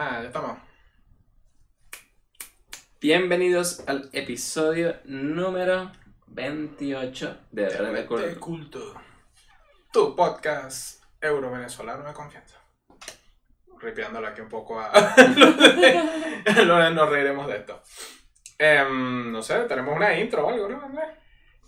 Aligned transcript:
Ah, 0.00 0.20
ya 0.22 0.28
estamos. 0.28 0.56
Bienvenidos 3.00 3.82
al 3.88 4.08
episodio 4.12 4.94
número 5.06 5.90
28 6.28 7.40
de 7.50 7.68
Red 7.68 8.38
Culto. 8.38 8.94
Tu 9.92 10.14
podcast 10.14 11.02
euro-venezolano 11.20 12.06
de 12.06 12.14
confianza. 12.14 12.62
Ripeándole 13.80 14.28
aquí 14.28 14.40
un 14.40 14.48
poco 14.48 14.78
a. 14.78 14.92
Nos 16.64 17.10
reiremos 17.10 17.48
de 17.48 17.56
esto. 17.56 17.82
Em, 18.56 19.32
no 19.32 19.42
sé, 19.42 19.58
tenemos 19.64 19.96
una 19.96 20.16
intro 20.16 20.46
o 20.46 20.50
algo, 20.50 20.68
¿no, 20.68 20.80
Andrés? 20.80 21.08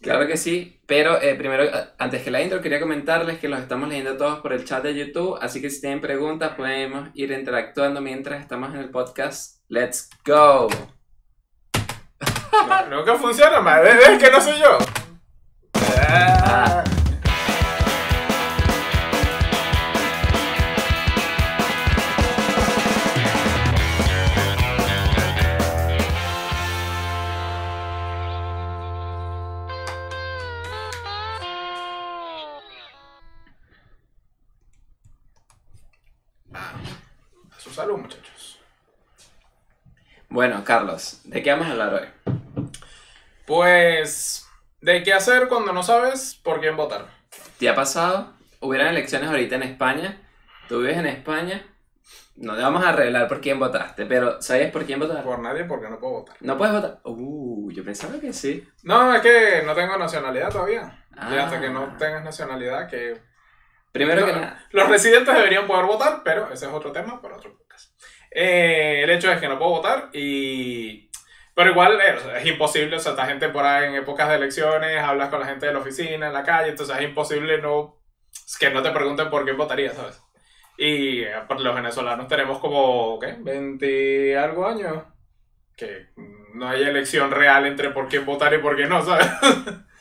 Claro 0.00 0.26
que 0.26 0.38
sí, 0.38 0.80
pero 0.86 1.20
eh, 1.20 1.34
primero, 1.34 1.64
antes 1.98 2.22
que 2.22 2.30
la 2.30 2.40
intro, 2.40 2.62
quería 2.62 2.80
comentarles 2.80 3.38
que 3.38 3.48
los 3.48 3.60
estamos 3.60 3.88
leyendo 3.88 4.16
todos 4.16 4.40
por 4.40 4.54
el 4.54 4.64
chat 4.64 4.82
de 4.82 4.94
YouTube, 4.94 5.36
así 5.42 5.60
que 5.60 5.68
si 5.68 5.82
tienen 5.82 6.00
preguntas 6.00 6.54
podemos 6.56 7.10
ir 7.12 7.32
interactuando 7.32 8.00
mientras 8.00 8.40
estamos 8.40 8.72
en 8.72 8.80
el 8.80 8.90
podcast. 8.90 9.60
¡Let's 9.68 10.08
go! 10.24 10.68
No, 12.90 13.04
que 13.04 13.14
funciona, 13.14 13.60
madre. 13.60 13.92
Es 13.92 14.22
que 14.22 14.30
no 14.30 14.40
soy 14.40 14.58
yo. 14.58 14.78
Ah, 15.74 16.82
A 37.60 37.62
su 37.62 37.68
salud, 37.74 37.98
muchachos. 37.98 38.58
Bueno, 40.30 40.64
Carlos, 40.64 41.20
¿de 41.24 41.42
qué 41.42 41.50
vamos 41.50 41.66
a 41.66 41.72
hablar 41.72 41.92
hoy? 41.92 42.08
Pues, 43.46 44.48
¿de 44.80 45.02
qué 45.02 45.12
hacer 45.12 45.46
cuando 45.46 45.70
no 45.74 45.82
sabes 45.82 46.40
por 46.42 46.60
quién 46.60 46.74
votar? 46.78 47.08
¿Te 47.58 47.68
ha 47.68 47.74
pasado? 47.74 48.32
Hubieran 48.60 48.88
elecciones 48.88 49.28
ahorita 49.28 49.56
en 49.56 49.64
España, 49.64 50.22
tú 50.70 50.80
vives 50.80 50.96
en 50.96 51.04
España, 51.04 51.62
no 52.36 52.56
te 52.56 52.62
vamos 52.62 52.82
a 52.82 52.92
revelar 52.92 53.28
por 53.28 53.42
quién 53.42 53.58
votaste, 53.58 54.06
pero 54.06 54.40
¿sabes 54.40 54.72
por 54.72 54.86
quién 54.86 54.98
votar? 54.98 55.22
Por 55.22 55.40
nadie 55.40 55.64
porque 55.64 55.90
no 55.90 55.98
puedo 56.00 56.14
votar. 56.14 56.36
¿No 56.40 56.56
puedes 56.56 56.74
votar? 56.74 57.00
Uh, 57.04 57.70
yo 57.72 57.84
pensaba 57.84 58.18
que 58.18 58.32
sí. 58.32 58.66
No, 58.84 59.14
es 59.14 59.20
que 59.20 59.62
no 59.66 59.74
tengo 59.74 59.98
nacionalidad 59.98 60.48
todavía. 60.48 61.04
Y 61.12 61.18
Ah. 61.18 61.44
hasta 61.44 61.60
que 61.60 61.68
no 61.68 61.94
tengas 61.98 62.24
nacionalidad, 62.24 62.88
que... 62.88 63.20
Primero 63.92 64.24
que 64.24 64.32
No, 64.32 64.40
nada, 64.40 64.66
Los 64.70 64.88
residentes 64.88 65.34
deberían 65.34 65.66
poder 65.66 65.86
votar, 65.86 66.22
pero 66.24 66.50
ese 66.52 66.66
es 66.66 66.72
otro 66.72 66.92
tema 66.92 67.20
para 67.20 67.36
otro 67.36 67.56
podcast. 67.56 67.92
Eh, 68.30 69.02
el 69.02 69.10
hecho 69.10 69.30
es 69.30 69.40
que 69.40 69.48
no 69.48 69.58
puedo 69.58 69.72
votar 69.72 70.10
y... 70.12 71.10
Pero 71.54 71.70
igual 71.70 72.00
eh, 72.00 72.14
o 72.16 72.20
sea, 72.20 72.38
es 72.38 72.46
imposible, 72.46 72.96
o 72.96 73.00
sea, 73.00 73.12
esta 73.12 73.26
gente 73.26 73.48
por 73.48 73.64
ahí 73.64 73.88
en 73.88 73.96
épocas 73.96 74.28
de 74.28 74.36
elecciones, 74.36 75.02
hablas 75.02 75.28
con 75.28 75.40
la 75.40 75.46
gente 75.46 75.66
de 75.66 75.72
la 75.72 75.80
oficina, 75.80 76.28
en 76.28 76.32
la 76.32 76.44
calle, 76.44 76.70
entonces 76.70 76.96
es 76.96 77.02
imposible 77.02 77.60
no... 77.60 78.00
es 78.32 78.56
que 78.56 78.70
no 78.70 78.82
te 78.82 78.92
pregunten 78.92 79.28
por 79.28 79.44
quién 79.44 79.56
votarías, 79.56 79.96
¿sabes? 79.96 80.22
Y 80.80 81.22
eh, 81.22 81.34
los 81.58 81.74
venezolanos 81.74 82.28
tenemos 82.28 82.58
como, 82.58 83.18
¿qué? 83.18 83.36
20 83.38 84.38
algo 84.38 84.66
años. 84.66 85.02
Que 85.76 86.08
no 86.54 86.68
hay 86.68 86.82
elección 86.82 87.30
real 87.30 87.66
entre 87.66 87.90
por 87.90 88.08
quién 88.08 88.24
votar 88.24 88.54
y 88.54 88.58
por 88.58 88.76
quién 88.76 88.88
no, 88.88 89.04
¿sabes? 89.04 89.26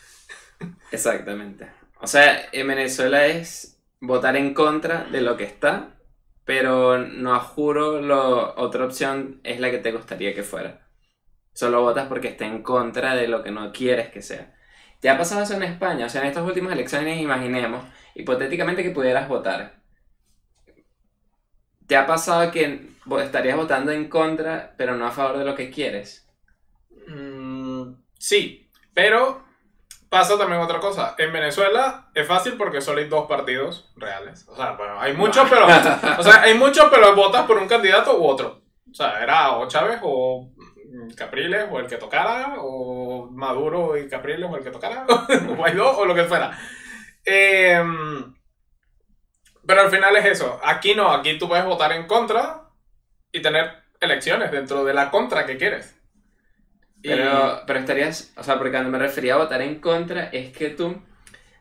exactamente. 0.91 1.69
O 1.99 2.07
sea, 2.07 2.47
en 2.53 2.67
Venezuela 2.67 3.25
es 3.25 3.78
votar 4.01 4.35
en 4.35 4.53
contra 4.53 5.05
de 5.05 5.21
lo 5.21 5.37
que 5.37 5.43
está, 5.43 5.97
pero 6.45 6.97
no 6.97 7.39
juro, 7.39 8.01
lo, 8.01 8.55
otra 8.55 8.85
opción 8.85 9.39
es 9.43 9.59
la 9.59 9.71
que 9.71 9.77
te 9.77 9.91
gustaría 9.91 10.33
que 10.33 10.43
fuera. 10.43 10.87
Solo 11.53 11.81
votas 11.81 12.07
porque 12.07 12.29
está 12.29 12.45
en 12.45 12.63
contra 12.63 13.15
de 13.15 13.27
lo 13.27 13.43
que 13.43 13.51
no 13.51 13.71
quieres 13.71 14.09
que 14.09 14.21
sea. 14.21 14.55
¿Te 14.99 15.09
ha 15.09 15.17
pasado 15.17 15.43
eso 15.43 15.55
en 15.55 15.63
España? 15.63 16.05
O 16.05 16.09
sea, 16.09 16.21
en 16.21 16.27
estas 16.27 16.45
últimas 16.45 16.73
elecciones, 16.73 17.21
imaginemos, 17.21 17.85
hipotéticamente 18.15 18.83
que 18.83 18.91
pudieras 18.91 19.27
votar. 19.29 19.81
¿Te 21.87 21.95
ha 21.95 22.05
pasado 22.05 22.51
que 22.51 22.89
estarías 23.21 23.57
votando 23.57 23.91
en 23.91 24.09
contra, 24.09 24.75
pero 24.77 24.95
no 24.95 25.07
a 25.07 25.11
favor 25.11 25.37
de 25.39 25.45
lo 25.45 25.55
que 25.55 25.71
quieres? 25.71 26.27
Mm, 27.07 27.93
sí, 28.17 28.69
pero 28.93 29.43
pasa 30.09 30.37
también 30.37 30.61
otra 30.61 30.79
cosa. 30.79 31.15
En 31.17 31.31
Venezuela 31.31 32.09
es 32.13 32.27
fácil 32.27 32.57
porque 32.57 32.81
solo 32.81 32.99
hay 32.99 33.07
dos 33.07 33.27
partidos 33.27 33.91
reales. 33.95 34.45
O 34.47 34.55
sea, 34.55 34.71
bueno, 34.71 34.99
hay 34.99 35.13
muchos, 35.13 35.47
pero. 35.49 35.65
O 35.65 36.23
sea, 36.23 36.41
hay 36.41 36.55
muchos, 36.55 36.87
pero 36.89 37.15
votas 37.15 37.45
por 37.45 37.57
un 37.57 37.67
candidato 37.67 38.19
u 38.19 38.25
otro. 38.25 38.61
O 38.89 38.93
sea, 38.93 39.21
era 39.21 39.57
o 39.57 39.67
Chávez 39.67 39.99
o 40.01 40.49
mm, 40.55 41.13
Capriles 41.15 41.67
o 41.71 41.79
el 41.79 41.87
que 41.87 41.97
tocara, 41.97 42.55
o 42.57 43.29
Maduro 43.31 43.95
y 43.97 44.07
Capriles 44.07 44.49
o 44.49 44.57
el 44.57 44.63
que 44.63 44.71
tocara, 44.71 45.05
o 45.49 45.55
Guaidó 45.55 45.97
o 45.97 46.05
lo 46.05 46.15
que 46.15 46.23
fuera. 46.23 46.57
Em, 47.23 48.33
pero 49.65 49.81
al 49.81 49.91
final 49.91 50.15
es 50.17 50.25
eso. 50.25 50.59
Aquí 50.63 50.95
no, 50.95 51.11
aquí 51.11 51.37
tú 51.37 51.47
puedes 51.47 51.65
votar 51.65 51.91
en 51.91 52.07
contra 52.07 52.69
y 53.31 53.41
tener 53.41 53.83
elecciones 53.99 54.51
dentro 54.51 54.83
de 54.83 54.93
la 54.93 55.11
contra 55.11 55.45
que 55.45 55.57
quieres. 55.57 55.98
Y- 57.01 57.09
Pero, 57.09 57.63
pero 57.65 57.79
estarías, 57.79 58.33
o 58.37 58.43
sea, 58.43 58.57
porque 58.57 58.71
cuando 58.71 58.89
me 58.91 58.99
refería 58.99 59.35
a 59.35 59.37
votar 59.37 59.61
en 59.61 59.79
contra, 59.79 60.25
es 60.29 60.51
que 60.55 60.69
tú 60.69 61.01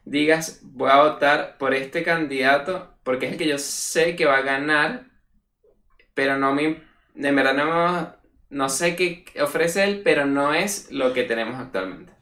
digas, 0.05 0.61
voy 0.65 0.91
a 0.91 1.03
votar 1.03 1.59
por 1.59 1.75
este 1.75 2.03
candidato 2.05 2.95
porque 3.05 3.27
es 3.27 3.33
el 3.33 3.39
que 3.39 3.49
yo 3.49 3.59
sé 3.59 4.17
que 4.17 4.27
va 4.27 4.39
a 4.39 4.43
ganar, 4.43 5.07
pero 6.15 6.37
no 6.39 6.55
me, 6.55 6.83
de 7.15 7.33
verdad 7.33 7.55
no, 7.55 8.17
no 8.51 8.69
sé 8.69 8.97
qué 8.97 9.25
ofrece 9.41 9.85
él, 9.85 10.03
pero 10.05 10.27
no 10.27 10.53
es 10.55 10.91
lo 10.91 11.13
que 11.13 11.25
tenemos 11.25 11.57
actualmente. 11.61 12.13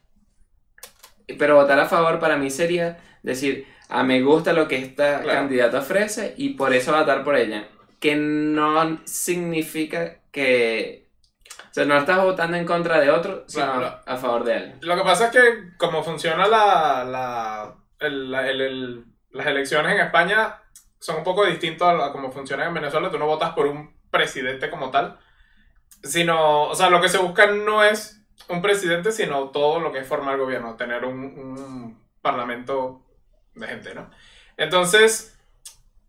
Pero 1.38 1.56
votar 1.56 1.78
a 1.81 1.87
favor 1.88 2.21
para 2.21 2.37
mí 2.37 2.50
sería 2.50 2.99
decir, 3.22 3.66
a 3.88 4.03
me 4.05 4.22
gusta 4.22 4.53
lo 4.53 4.69
que 4.69 4.76
esta 4.78 5.22
Claro. 5.22 5.38
candidata 5.38 5.81
ofrece 5.81 6.34
y 6.37 6.50
por 6.50 6.72
eso 6.75 6.93
votar 6.97 7.25
por 7.25 7.37
ella. 7.37 7.69
Que 8.00 8.15
no 8.16 9.00
significa 9.05 10.21
que... 10.31 11.06
Sea, 11.76 11.84
no 11.84 11.98
estás 11.98 12.22
votando 12.22 12.56
en 12.56 12.64
contra 12.64 12.98
de 13.00 13.10
otro, 13.10 13.44
sino 13.47 13.66
Claro. 13.66 14.00
a 14.06 14.16
favor 14.16 14.44
de 14.44 14.56
él. 14.56 14.75
Lo 14.81 14.97
que 14.97 15.03
pasa 15.03 15.26
es 15.26 15.31
que 15.32 15.76
como 15.76 16.03
funciona 16.03 16.47
la, 16.47 17.04
la, 17.04 17.75
el- 17.98 18.31
la- 18.31 18.48
el- 18.48 18.60
el- 18.62 19.04
las 19.32 19.47
elecciones 19.47 19.92
en 19.92 20.00
España 20.00 20.54
son 20.98 21.16
un 21.16 21.22
poco 21.25 21.44
distintos 21.44 21.87
a, 21.87 22.12
cómo 22.12 22.32
funcionan 22.32 22.69
en 22.69 22.75
Venezuela. 22.75 23.10
Tú 23.10 23.19
no 23.19 23.26
votas 23.26 23.50
por 23.53 23.66
un 23.66 23.94
presidente 24.10 24.70
como 24.70 24.91
tal, 24.91 25.19
sino, 26.03 26.62
o 26.62 26.75
sea, 26.75 26.88
lo 26.88 26.98
que 27.03 27.10
se 27.10 27.19
busca 27.19 27.47
no 27.48 27.84
es 27.84 28.22
un 28.48 28.62
presidente, 28.62 29.12
sino 29.12 29.50
todo 29.50 29.78
lo 29.78 29.93
que 29.93 29.98
es 29.98 30.08
formar 30.08 30.38
gobierno, 30.38 30.76
tener 30.76 31.04
un, 31.04 31.19
un 31.25 32.03
parlamento 32.22 33.03
de 33.54 33.66
gente, 33.66 33.94
¿no? 33.94 34.10
Entonces, 34.56 35.38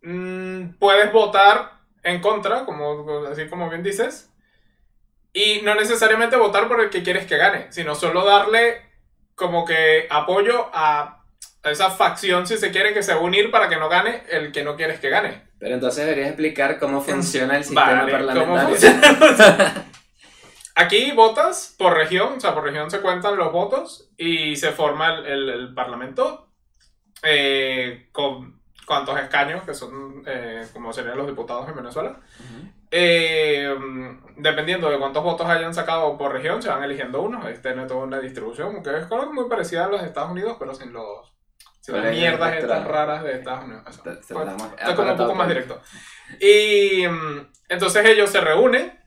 mm, 0.00 0.78
puedes 0.78 1.12
votar 1.12 1.72
en 2.02 2.22
contra, 2.22 2.64
como, 2.64 3.26
así 3.30 3.46
como 3.48 3.68
bien 3.68 3.82
dices, 3.82 4.32
y 5.32 5.60
no 5.62 5.74
necesariamente 5.74 6.36
votar 6.36 6.68
por 6.68 6.80
el 6.80 6.90
que 6.90 7.02
quieres 7.02 7.26
que 7.26 7.36
gane, 7.36 7.70
sino 7.70 7.94
solo 7.94 8.24
darle 8.24 8.82
como 9.34 9.64
que 9.64 10.06
apoyo 10.10 10.68
a, 10.72 11.22
a 11.62 11.70
esa 11.70 11.90
facción, 11.90 12.46
si 12.46 12.56
se 12.58 12.70
quiere, 12.70 12.92
que 12.94 13.02
se 13.02 13.12
va 13.14 13.20
a 13.20 13.22
unir 13.22 13.50
para 13.50 13.68
que 13.68 13.76
no 13.76 13.88
gane 13.88 14.22
el 14.30 14.50
que 14.52 14.64
no 14.64 14.74
quieres 14.76 14.98
que 15.00 15.10
gane. 15.10 15.46
Pero 15.58 15.74
entonces 15.74 16.04
deberías 16.04 16.28
explicar 16.28 16.78
cómo 16.78 17.00
funciona 17.00 17.56
el 17.56 17.64
sistema 17.64 18.04
Vale, 18.04 18.12
¿cómo 18.34 18.54
parlamentario. 18.54 19.84
Aquí 20.74 21.10
votas 21.12 21.74
por 21.76 21.94
región, 21.94 22.34
o 22.36 22.40
sea, 22.40 22.54
por 22.54 22.62
región 22.62 22.88
se 22.90 23.00
cuentan 23.00 23.36
los 23.36 23.50
votos 23.52 24.08
y 24.16 24.54
se 24.56 24.70
forma 24.70 25.14
el, 25.18 25.26
el- 25.26 25.48
el 25.50 25.74
parlamento 25.74 26.48
eh, 27.24 28.08
con 28.12 28.60
cuántos 28.86 29.18
escaños, 29.18 29.64
que 29.64 29.74
son 29.74 30.22
eh, 30.26 30.64
como 30.72 30.92
serían 30.92 31.18
los 31.18 31.26
diputados 31.26 31.68
en 31.68 31.74
Venezuela. 31.76 32.20
Eh, 32.90 33.74
dependiendo 34.36 34.88
de 34.90 34.98
cuántos 34.98 35.22
votos 35.22 35.46
hayan 35.48 35.74
sacado 35.74 36.16
por 36.16 36.32
región, 36.32 36.62
se 36.62 36.68
van 36.70 36.82
eligiendo 36.84 37.20
unos. 37.22 37.44
Este 37.46 37.72
tiene 37.72 37.86
toda 37.86 38.04
una 38.04 38.18
distribución 38.20 38.82
que 38.82 38.90
es 38.96 39.06
muy 39.32 39.48
parecida 39.48 39.84
a 39.84 39.88
los 39.88 40.00
de 40.00 40.06
Estados 40.06 40.30
Unidos, 40.30 40.56
pero 40.58 40.74
sin 40.74 40.92
los. 40.92 41.34
Sin 41.80 41.96
las 42.02 42.12
mierdas 42.12 42.54
estas 42.54 42.84
raras 42.86 43.22
de 43.24 43.32
Estados 43.32 43.64
Unidos. 43.64 43.82
Eso. 43.88 43.98
Está- 43.98 44.12
está 44.20 44.34
Pues, 44.34 44.46
más 44.46 44.72
esto 44.78 44.90
es 44.90 44.94
como 44.96 45.10
un 45.12 45.16
poco 45.16 45.34
más 45.34 45.48
directo. 45.48 45.80
Y 46.40 47.06
mm, 47.06 47.48
entonces 47.70 48.04
ellos 48.06 48.30
se 48.30 48.40
reúnen, 48.40 48.98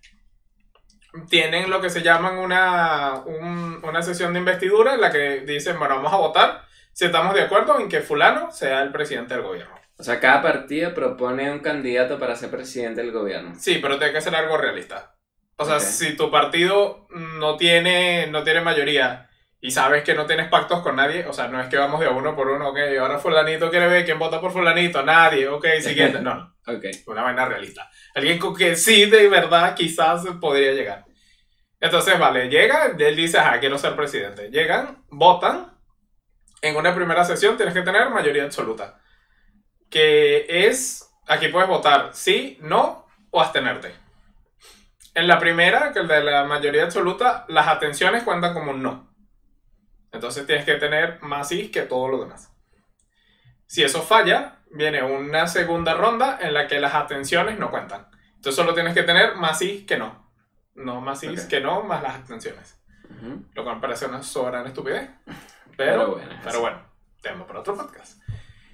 tienen 1.29 1.69
lo 1.69 1.81
que 1.81 1.89
se 1.89 2.01
llaman 2.01 2.37
una, 2.37 3.21
un- 3.25 3.81
una 3.83 4.01
sesión 4.01 4.33
de 4.33 4.39
investidura 4.39 4.93
en 4.95 5.01
la 5.01 5.11
que 5.11 5.41
dicen, 5.41 5.77
bueno, 5.77 5.95
vamos 5.97 6.13
a 6.13 6.17
votar 6.17 6.65
si 6.93 7.05
estamos 7.05 7.33
de 7.35 7.41
acuerdo 7.41 7.79
en 7.79 7.89
que 7.89 8.01
fulano 8.01 8.51
sea 8.51 8.81
el 8.81 8.91
presidente 8.91 9.33
del 9.33 9.43
gobierno. 9.43 9.75
O 10.01 10.03
sea, 10.03 10.19
cada 10.19 10.41
partido 10.41 10.95
propone 10.95 11.51
un 11.51 11.59
candidato 11.59 12.17
para 12.17 12.35
ser 12.35 12.49
presidente 12.49 13.01
del 13.01 13.11
gobierno. 13.11 13.53
Sí, 13.59 13.77
pero 13.79 13.99
tiene 13.99 14.13
que 14.13 14.21
ser 14.21 14.35
algo 14.35 14.57
realista. 14.57 15.15
O 15.57 15.63
sea, 15.65 15.79
si 15.79 16.15
tu 16.17 16.31
partido 16.31 17.07
no 17.11 17.55
tiene, 17.55 18.25
no 18.25 18.43
tiene 18.43 18.61
mayoría 18.61 19.29
y 19.59 19.69
sabes 19.69 20.03
que 20.03 20.15
no 20.15 20.25
tienes 20.25 20.49
pactos 20.49 20.81
con 20.81 20.95
nadie, 20.95 21.23
o 21.27 21.33
sea, 21.33 21.49
no 21.49 21.61
es 21.61 21.67
que 21.69 21.77
vamos 21.77 21.99
de 21.99 22.07
uno 22.07 22.35
por 22.35 22.47
uno, 22.49 22.69
ok, 22.69 22.79
ahora 22.99 23.19
fulanito 23.19 23.69
quiere 23.69 23.87
ver 23.87 24.03
quién 24.03 24.17
vota 24.17 24.41
por 24.41 24.51
fulanito, 24.51 25.03
nadie, 25.03 25.47
ok, 25.47 25.67
siguiente, 25.81 26.19
no, 26.19 26.33
no, 26.35 26.55
Ok. 26.65 26.85
una 27.05 27.21
vaina 27.21 27.45
realista. 27.45 27.87
Alguien 28.15 28.39
con 28.39 28.55
que 28.55 28.75
sí, 28.75 29.05
de 29.05 29.29
verdad, 29.29 29.75
quizás 29.75 30.25
podría 30.41 30.71
llegar. 30.71 31.05
Entonces, 31.79 32.17
vale, 32.17 32.49
llega, 32.49 32.95
él 32.97 33.15
dice, 33.15 33.37
ajá, 33.39 33.59
quiero 33.59 33.77
ser 33.77 33.95
presidente. 33.95 34.49
Llegan, 34.49 35.03
votan, 35.09 35.71
en 36.61 36.75
una 36.75 36.95
primera 36.95 37.25
sesión 37.25 37.57
tienes 37.57 37.73
que 37.73 37.81
tener 37.81 38.09
mayoría 38.09 38.43
absoluta, 38.45 39.00
que 39.91 40.67
es, 40.67 41.13
aquí 41.27 41.49
puedes 41.49 41.69
votar 41.69 42.11
sí, 42.13 42.57
no 42.61 43.05
o 43.29 43.41
abstenerte. 43.41 43.93
En 45.13 45.27
la 45.27 45.37
primera, 45.37 45.91
que 45.91 45.99
el 45.99 46.07
de 46.07 46.23
la 46.23 46.45
mayoría 46.45 46.83
absoluta, 46.83 47.45
las 47.49 47.67
atenciones 47.67 48.23
cuentan 48.23 48.53
como 48.53 48.71
un 48.71 48.81
no. 48.81 49.13
Entonces 50.11 50.47
tienes 50.47 50.65
que 50.65 50.75
tener 50.75 51.21
más 51.21 51.49
sí 51.49 51.69
que 51.69 51.81
todo 51.83 52.07
lo 52.07 52.19
demás. 52.21 52.51
Si 53.67 53.83
eso 53.83 54.01
falla, 54.01 54.59
viene 54.71 55.03
una 55.03 55.47
segunda 55.47 55.93
ronda 55.93 56.39
en 56.41 56.53
la 56.53 56.67
que 56.67 56.79
las 56.79 56.93
atenciones 56.93 57.59
no 57.59 57.69
cuentan. 57.69 58.07
Entonces 58.35 58.55
solo 58.55 58.73
tienes 58.73 58.93
que 58.93 59.03
tener 59.03 59.35
más 59.35 59.59
sí 59.59 59.85
que 59.85 59.97
no. 59.97 60.31
No 60.75 61.01
más 61.01 61.19
sí 61.19 61.35
que 61.49 61.59
no, 61.59 61.83
más 61.83 62.01
las 62.01 62.15
atenciones. 62.15 62.81
Ujú. 63.09 63.45
Lo 63.53 63.63
cual 63.63 63.79
parece 63.81 64.05
una 64.05 64.23
soberana 64.23 64.69
estupidez. 64.69 65.09
Pero, 65.77 65.93
Pero 65.93 66.11
bueno, 66.11 66.35
pero 66.43 66.55
es 66.55 66.59
bueno, 66.59 66.81
tema 67.21 67.47
para 67.47 67.61
otro 67.61 67.75
podcast. 67.75 68.20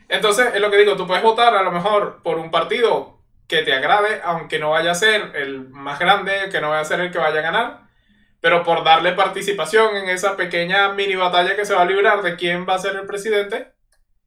Entonces, 0.10 0.54
es 0.54 0.62
lo 0.62 0.72
que 0.72 0.78
digo, 0.78 0.96
tú 0.96 1.06
puedes 1.06 1.24
votar 1.24 1.56
a 1.56 1.64
lo 1.64 1.72
mejor 1.72 2.22
por 2.24 2.38
un 2.38 2.52
partido 2.52 3.18
que 3.48 3.62
te 3.62 3.74
agrade, 3.74 4.22
aunque 4.24 4.60
no 4.60 4.72
vaya 4.72 4.92
a 4.92 4.96
ser 4.96 5.36
el 5.36 5.70
más 5.70 6.00
grande, 6.00 6.50
que 6.52 6.62
no 6.62 6.70
vaya 6.70 6.82
a 6.82 6.86
ser 6.86 7.00
el 7.00 7.12
que 7.12 7.18
vaya 7.18 7.40
a 7.40 7.44
ganar, 7.44 7.88
pero 8.42 8.64
por 8.64 8.84
darle 8.84 9.14
participación 9.14 9.96
en 9.96 10.10
esa 10.10 10.36
pequeña 10.36 10.94
mini 10.94 11.16
batalla 11.16 11.56
que 11.56 11.66
se 11.66 11.74
va 11.74 11.82
a 11.82 11.86
librar 11.86 12.22
de 12.22 12.36
quién 12.36 12.68
va 12.68 12.76
a 12.76 12.80
ser 12.80 12.96
el 12.96 13.06
presidente, 13.06 13.74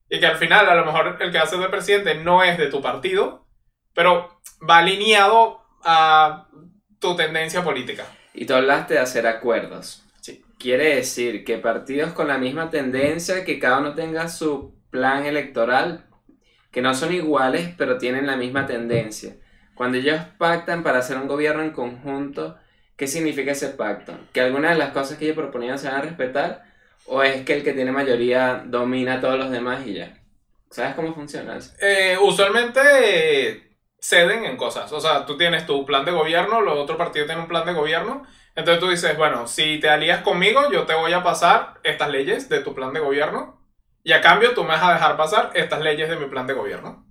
y 0.08 0.18
que 0.18 0.26
al 0.26 0.36
final 0.36 0.68
a 0.68 0.74
lo 0.74 0.84
mejor 0.84 1.18
el 1.20 1.30
que 1.30 1.38
va 1.38 1.44
a 1.44 1.46
ser 1.46 1.60
de 1.60 1.68
presidente 1.68 2.14
no 2.16 2.42
es 2.42 2.58
de 2.58 2.66
tu 2.66 2.82
partido, 2.82 3.46
pero 3.94 4.40
va 4.68 4.78
alineado 4.78 5.62
a 5.84 6.48
tu 6.98 7.14
tendencia 7.14 7.62
política. 7.62 8.06
Y 8.34 8.46
tú 8.46 8.54
hablaste 8.54 8.94
de 8.94 9.00
hacer 9.00 9.26
acuerdos. 9.26 10.02
Sí. 10.20 10.44
Quiere 10.58 10.96
decir 10.96 11.44
que 11.44 11.58
partidos 11.58 12.12
con 12.12 12.28
la 12.28 12.38
misma 12.38 12.70
tendencia, 12.70 13.44
que 13.44 13.58
cada 13.58 13.78
uno 13.78 13.94
tenga 13.94 14.28
su 14.28 14.79
plan 14.90 15.26
electoral, 15.26 16.06
que 16.70 16.82
no 16.82 16.94
son 16.94 17.12
iguales, 17.12 17.74
pero 17.76 17.98
tienen 17.98 18.26
la 18.26 18.36
misma 18.36 18.66
tendencia. 18.66 19.36
Cuando 19.74 19.98
ellos 19.98 20.20
pactan 20.38 20.82
para 20.82 20.98
hacer 20.98 21.16
un 21.16 21.26
gobierno 21.26 21.62
en 21.62 21.70
conjunto, 21.70 22.58
¿qué 22.96 23.06
significa 23.06 23.52
ese 23.52 23.68
pacto? 23.68 24.12
¿Que 24.32 24.40
algunas 24.40 24.72
de 24.72 24.78
las 24.78 24.90
cosas 24.90 25.18
que 25.18 25.24
ellos 25.24 25.36
proponían 25.36 25.78
se 25.78 25.88
van 25.88 25.96
a 25.96 26.02
respetar? 26.02 26.64
¿O 27.06 27.22
es 27.22 27.44
que 27.44 27.54
el 27.54 27.64
que 27.64 27.72
tiene 27.72 27.92
mayoría 27.92 28.62
domina 28.66 29.14
a 29.14 29.20
todos 29.20 29.38
los 29.38 29.50
demás 29.50 29.86
y 29.86 29.94
ya? 29.94 30.18
¿Sabes 30.70 30.94
cómo 30.94 31.14
funciona 31.14 31.56
eso? 31.56 31.72
Eh, 31.80 32.16
usualmente 32.20 32.80
eh, 32.80 33.76
ceden 33.98 34.44
en 34.44 34.56
cosas. 34.56 34.92
O 34.92 35.00
sea, 35.00 35.26
tú 35.26 35.36
tienes 35.36 35.66
tu 35.66 35.84
plan 35.84 36.04
de 36.04 36.12
gobierno, 36.12 36.60
los 36.60 36.78
otros 36.78 36.96
partidos 36.96 37.26
tienen 37.26 37.42
un 37.42 37.48
plan 37.48 37.66
de 37.66 37.72
gobierno. 37.72 38.24
Entonces 38.54 38.80
tú 38.80 38.90
dices, 38.90 39.16
bueno, 39.16 39.46
si 39.46 39.80
te 39.80 39.88
alías 39.88 40.22
conmigo, 40.22 40.70
yo 40.70 40.84
te 40.84 40.94
voy 40.94 41.12
a 41.12 41.22
pasar 41.22 41.80
estas 41.82 42.10
leyes 42.10 42.48
de 42.48 42.60
tu 42.60 42.74
plan 42.74 42.92
de 42.92 43.00
gobierno. 43.00 43.59
Y 44.02 44.12
a 44.12 44.20
cambio 44.20 44.54
tú 44.54 44.62
me 44.62 44.70
vas 44.70 44.82
a 44.82 44.94
dejar 44.94 45.16
pasar 45.16 45.50
estas 45.54 45.80
leyes 45.80 46.08
de 46.08 46.16
mi 46.16 46.26
plan 46.26 46.46
de 46.46 46.54
gobierno. 46.54 47.06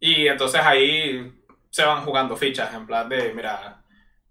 Y 0.00 0.26
entonces 0.26 0.60
ahí 0.62 1.32
se 1.70 1.84
van 1.84 2.04
jugando 2.04 2.36
fichas 2.36 2.74
en 2.74 2.86
plan 2.86 3.08
de, 3.08 3.32
mira, 3.34 3.82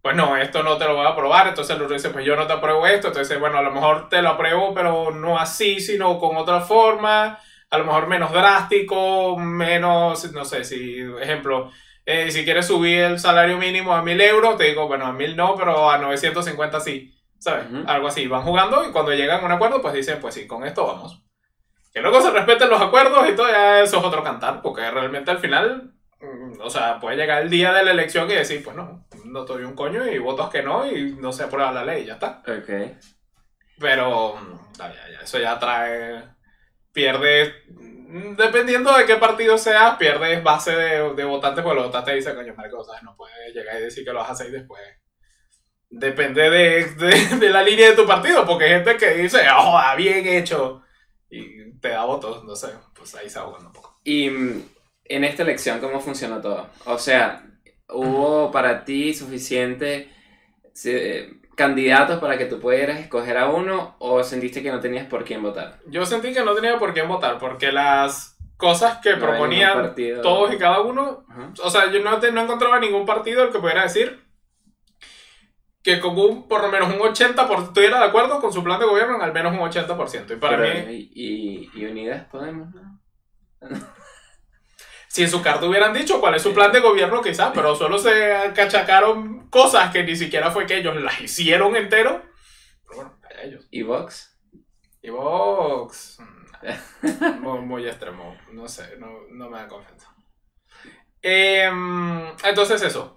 pues 0.01 0.15
no, 0.15 0.35
esto 0.35 0.63
no 0.63 0.77
te 0.77 0.85
lo 0.85 0.95
voy 0.95 1.05
a 1.05 1.09
aprobar. 1.09 1.47
Entonces 1.47 1.75
el 1.75 1.81
otro 1.81 1.95
dice, 1.95 2.09
pues 2.09 2.25
yo 2.25 2.35
no 2.35 2.47
te 2.47 2.53
apruebo 2.53 2.87
esto. 2.87 3.07
Entonces, 3.07 3.39
bueno, 3.39 3.57
a 3.57 3.61
lo 3.61 3.71
mejor 3.71 4.09
te 4.09 4.21
lo 4.21 4.29
apruebo, 4.29 4.73
pero 4.73 5.11
no 5.11 5.37
así, 5.39 5.79
sino 5.79 6.17
con 6.17 6.37
otra 6.37 6.61
forma 6.61 7.39
a 7.71 7.77
lo 7.77 7.85
mejor 7.85 8.07
menos 8.07 8.31
drástico, 8.31 9.37
menos, 9.37 10.31
no 10.33 10.45
sé, 10.45 10.65
si, 10.65 10.99
ejemplo, 11.21 11.71
eh, 12.05 12.29
si 12.29 12.43
quieres 12.43 12.67
subir 12.67 12.99
el 12.99 13.19
salario 13.19 13.57
mínimo 13.57 13.95
a 13.95 14.03
1000 14.03 14.19
euros, 14.19 14.57
te 14.57 14.65
digo, 14.65 14.87
bueno, 14.87 15.05
a 15.05 15.13
1000 15.13 15.37
no, 15.37 15.55
pero 15.55 15.89
a 15.89 15.97
950 15.97 16.81
sí, 16.81 17.17
¿sabes? 17.39 17.67
Ujú. 17.67 17.83
Algo 17.87 18.07
así, 18.09 18.27
van 18.27 18.43
jugando 18.43 18.85
y 18.87 18.91
cuando 18.91 19.13
llegan 19.13 19.41
a 19.41 19.45
un 19.45 19.51
acuerdo, 19.53 19.81
pues 19.81 19.93
dicen, 19.93 20.19
pues 20.19 20.35
sí, 20.35 20.45
con 20.45 20.65
esto 20.65 20.85
vamos. 20.85 21.23
Que 21.93 22.01
luego 22.01 22.21
se 22.21 22.31
respeten 22.31 22.69
los 22.69 22.81
acuerdos 22.81 23.27
y 23.29 23.35
todo, 23.35 23.49
ya 23.49 23.81
eso 23.81 23.97
es 23.99 24.03
otro 24.03 24.23
cantar, 24.23 24.61
porque 24.61 24.89
realmente 24.89 25.29
al 25.31 25.39
final, 25.39 25.93
mm, 26.21 26.61
o 26.61 26.69
sea, 26.69 26.99
puede 26.99 27.17
llegar 27.17 27.41
el 27.41 27.49
día 27.49 27.73
de 27.73 27.83
la 27.83 27.91
elección 27.91 28.29
y 28.31 28.35
decir, 28.35 28.63
pues 28.63 28.75
no, 28.75 29.05
no 29.25 29.43
te 29.45 29.53
doy 29.53 29.63
un 29.63 29.75
coño 29.75 30.05
y 30.07 30.17
votos 30.17 30.49
que 30.49 30.63
no 30.63 30.89
y 30.89 31.13
no 31.15 31.31
se 31.33 31.43
aprueba 31.43 31.71
la 31.71 31.83
ley, 31.83 32.05
ya 32.05 32.13
está. 32.13 32.41
Ok. 32.47 32.69
Pero 33.79 34.35
mm, 34.35 34.73
ya, 34.77 34.87
ya, 34.93 35.09
ya, 35.13 35.19
eso 35.23 35.39
ya 35.39 35.59
trae. 35.59 36.23
Pierdes. 36.93 37.53
mm, 37.69 38.35
Dependiendo 38.35 38.95
de 38.97 39.05
qué 39.05 39.15
partido 39.15 39.57
seas, 39.57 39.95
pierdes 39.97 40.43
base 40.43 40.75
de, 40.75 41.13
de 41.13 41.23
votantes, 41.25 41.63
porque 41.63 41.75
los 41.77 41.85
votantes 41.87 42.15
dicen, 42.15 42.35
coño, 42.35 42.53
marico, 42.55 42.83
¿sabes? 42.83 43.03
No 43.03 43.15
puedes 43.15 43.53
llegar 43.53 43.79
y 43.79 43.83
decir 43.83 44.03
que 44.05 44.11
lo 44.11 44.19
vas 44.19 44.29
a 44.29 44.33
hacer 44.33 44.47
y 44.47 44.51
después. 44.51 44.81
Depende 45.89 46.49
de, 46.49 46.85
de- 46.95 47.35
de 47.37 47.49
la 47.49 47.61
línea 47.63 47.89
de 47.89 47.95
tu 47.95 48.05
partido, 48.07 48.45
porque 48.45 48.65
hay 48.65 48.71
gente 48.71 48.97
que 48.97 49.09
dice, 49.15 49.41
¡oh, 49.57 49.79
bien 49.97 50.25
hecho! 50.25 50.83
Te 51.81 51.89
da 51.89 52.05
votos, 52.05 52.43
no 52.43 52.55
sé, 52.55 52.69
pues 52.93 53.15
ahí 53.15 53.29
se 53.29 53.39
ahogan 53.39 53.65
un 53.65 53.73
poco. 53.73 53.99
Y 54.03 54.29
mm, 54.29 54.63
en 55.05 55.23
esta 55.23 55.43
elección, 55.43 55.79
¿cómo 55.79 55.99
funcionó 55.99 56.39
todo? 56.41 56.69
O 56.85 56.97
sea, 56.97 57.43
¿hubo 57.89 58.51
para 58.51 58.85
ti 58.85 59.13
suficiente 59.13 60.09
eh, 60.85 61.33
candidatos 61.55 62.19
para 62.19 62.37
que 62.37 62.45
tú 62.45 62.59
pudieras 62.59 62.99
escoger 62.99 63.37
a 63.37 63.49
uno 63.49 63.95
o 63.99 64.23
sentiste 64.23 64.63
que 64.63 64.71
no 64.71 64.79
tenías 64.79 65.07
por 65.07 65.25
quién 65.25 65.41
votar? 65.41 65.79
Yo 65.87 66.05
sentí 66.05 66.33
que 66.33 66.43
no 66.43 66.53
tenía 66.53 66.77
por 66.79 66.93
quién 66.93 67.07
votar, 67.07 67.39
porque 67.39 67.71
las 67.71 68.37
cosas 68.57 68.99
que 68.99 69.15
No 69.15 69.19
proponían 69.19 69.73
partido. 69.73 70.21
todos 70.21 70.53
y 70.53 70.57
cada 70.57 70.81
uno 70.81 71.25
Ajá. 71.27 71.51
O 71.63 71.69
sea, 71.69 71.91
yo 71.91 71.99
no, 72.01 72.19
no 72.19 72.41
encontraba 72.43 72.79
ningún 72.79 73.05
partido 73.07 73.43
el 73.43 73.51
que 73.51 73.59
pudiera 73.59 73.83
decir 73.83 74.23
que 75.83 75.99
con 75.99 76.17
un, 76.17 76.47
por 76.47 76.61
lo 76.61 76.69
menos 76.69 76.93
un 76.93 76.99
80% 76.99 77.63
estuviera 77.67 77.99
de 77.99 78.05
acuerdo 78.05 78.39
con 78.39 78.53
su 78.53 78.63
plan 78.63 78.79
de 78.79 78.85
gobierno 78.85 79.15
en 79.15 79.21
al 79.21 79.33
menos 79.33 79.53
un 79.53 79.59
80%. 79.59 80.31
Y 80.33 80.35
para 80.37 80.57
Pero, 80.57 80.85
mí, 80.87 81.09
y, 81.13 81.69
y- 81.73 81.81
y 81.81 81.85
Unidas 81.85 82.27
Podemos, 82.29 82.69
¿no? 82.73 82.99
si 85.07 85.23
en 85.23 85.29
su 85.29 85.41
carta 85.41 85.65
hubieran 85.65 85.93
dicho 85.93 86.19
cuál 86.21 86.35
es 86.35 86.41
su 86.41 86.53
plan 86.53 86.71
de 86.71 86.79
gobierno, 86.79 87.21
quizás, 87.21 87.51
pero 87.53 87.75
solo 87.75 87.97
se 87.99 88.51
cachacaron 88.55 89.49
cosas 89.49 89.91
que 89.91 90.03
ni 90.03 90.15
siquiera 90.15 90.51
fue 90.51 90.65
que 90.65 90.77
ellos 90.77 90.95
las 90.95 91.19
hicieron 91.19 91.75
entero. 91.75 92.21
Pero 92.87 92.95
bueno, 92.95 93.17
allá 93.29 93.43
ellos. 93.43 93.67
¿Y 93.71 93.81
Vox? 93.83 94.39
Y 95.01 95.09
Vox. 95.09 96.19
Muy, 97.41 97.59
muy 97.61 97.87
extremo. 97.87 98.37
No 98.51 98.67
sé, 98.67 98.95
no, 98.99 99.07
no 99.31 99.49
me 99.49 99.57
da 99.57 99.67
confianza. 99.67 100.07
Em, 101.23 102.27
entonces, 102.43 102.81
eso. 102.83 103.15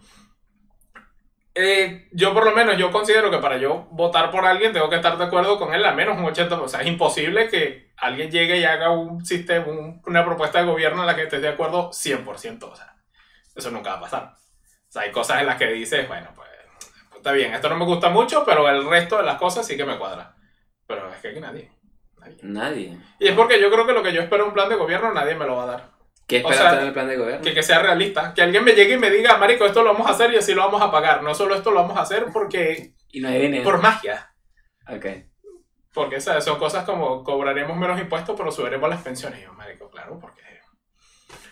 Eh, 1.56 2.08
yo, 2.12 2.34
por 2.34 2.44
lo 2.44 2.50
menos, 2.52 2.76
yo 2.76 2.90
considero 2.90 3.30
que 3.30 3.38
para 3.38 3.58
yo 3.58 3.86
votar 3.92 4.30
por 4.32 4.44
alguien 4.44 4.72
tengo 4.72 4.90
que 4.90 4.96
estar 4.96 5.16
de 5.16 5.24
acuerdo 5.24 5.56
con 5.58 5.72
él, 5.72 5.84
al 5.84 5.94
menos 5.94 6.18
un 6.18 6.24
80%. 6.24 6.64
O 6.64 6.68
sea, 6.68 6.80
es 6.80 6.86
imposible 6.88 7.48
que 7.48 7.92
alguien 7.96 8.30
llegue 8.30 8.58
y 8.58 8.64
haga 8.64 8.90
un 8.90 9.24
sistema, 9.24 9.66
un- 9.66 10.02
una 10.06 10.24
propuesta 10.24 10.58
de 10.60 10.66
gobierno 10.66 11.02
en 11.02 11.06
la 11.06 11.14
que 11.14 11.22
estés 11.22 11.42
de 11.42 11.48
acuerdo 11.48 11.92
100%. 11.92 12.70
O 12.72 12.76
sea, 12.76 12.96
eso 13.54 13.70
nunca 13.70 13.90
va 13.90 13.96
a 13.98 14.00
pasar. 14.00 14.22
O 14.34 14.92
sea, 14.94 15.02
hay 15.02 15.12
cosas 15.12 15.40
en 15.40 15.46
las 15.46 15.56
que 15.56 15.66
dices, 15.68 16.08
bueno, 16.08 16.28
pues 16.34 16.48
está 17.16 17.30
bien, 17.32 17.54
esto 17.54 17.68
no 17.68 17.76
me 17.76 17.84
gusta 17.84 18.08
mucho, 18.10 18.44
pero 18.44 18.68
el 18.68 18.88
resto 18.88 19.16
de 19.18 19.22
las 19.24 19.36
cosas 19.38 19.64
sí 19.66 19.76
que 19.76 19.84
me 19.84 19.96
cuadra. 19.98 20.34
Pero 20.88 21.08
es 21.12 21.20
que 21.20 21.28
aquí 21.28 21.40
nadie. 21.40 21.70
nadie. 22.18 22.36
Nadie. 22.42 22.98
Y 23.20 23.28
es 23.28 23.34
porque 23.34 23.60
yo 23.60 23.70
creo 23.70 23.86
que 23.86 23.92
lo 23.92 24.02
que 24.02 24.12
yo 24.12 24.20
espero 24.22 24.46
un 24.46 24.52
plan 24.54 24.68
de 24.68 24.74
gobierno 24.76 25.12
nadie 25.12 25.34
me 25.36 25.46
lo 25.46 25.56
va 25.56 25.62
a 25.62 25.66
dar. 25.66 25.93
¿Qué 26.26 26.36
O 26.36 26.50
esperas 26.50 26.72
sea, 26.72 26.80
en 26.80 26.86
el 26.86 26.92
plan 26.92 27.08
de 27.08 27.16
gobierno? 27.16 27.42
Que, 27.44 27.52
que 27.52 27.62
sea 27.62 27.80
realista. 27.80 28.32
Que 28.32 28.42
alguien 28.42 28.64
me 28.64 28.72
llegue 28.72 28.94
y 28.94 28.98
me 28.98 29.10
diga, 29.10 29.36
Marico, 29.36 29.66
esto 29.66 29.82
lo 29.82 29.92
vamos 29.92 30.06
a 30.08 30.12
hacer 30.12 30.32
y 30.32 30.36
así 30.36 30.54
lo 30.54 30.62
vamos 30.62 30.80
a 30.80 30.90
pagar. 30.90 31.22
No 31.22 31.34
solo 31.34 31.54
esto 31.54 31.70
lo 31.70 31.82
vamos 31.82 31.96
a 31.98 32.02
hacer 32.02 32.26
porque 32.32 32.94
Y 33.12 33.20
no 33.20 33.28
hay 33.28 33.40
dinero. 33.42 33.64
por 33.64 33.80
magia. 33.82 34.34
Ok. 34.88 35.06
Porque 35.92 36.20
¿sabes? 36.20 36.44
son 36.44 36.58
cosas 36.58 36.84
como 36.84 37.22
cobraremos 37.22 37.76
menos 37.76 38.00
impuestos, 38.00 38.34
pero 38.36 38.50
subiremos 38.50 38.88
las 38.88 39.02
pensiones. 39.02 39.40
Y 39.40 39.42
yo, 39.42 39.52
Marico, 39.52 39.90
claro, 39.90 40.18
porque. 40.18 40.42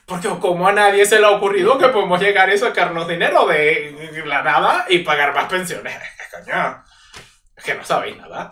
Porque 0.06 0.28
como 0.40 0.66
a 0.66 0.72
nadie 0.72 1.06
se 1.06 1.20
le 1.20 1.26
ha 1.26 1.30
ocurrido 1.30 1.78
que 1.78 1.88
podemos 1.88 2.20
llegar 2.20 2.52
y 2.52 2.58
sacarnos 2.58 3.06
dinero 3.06 3.46
de 3.46 4.22
la 4.26 4.42
nada 4.42 4.86
y 4.88 4.98
pagar 5.00 5.34
más 5.34 5.46
pensiones. 5.46 5.94
Coño. 6.44 6.82
Es 7.56 7.64
que 7.64 7.74
no 7.74 7.84
sabéis 7.84 8.16
nada. 8.16 8.50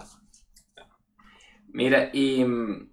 Mira, 1.72 2.10
y 2.12 2.44
mm, 2.44 2.90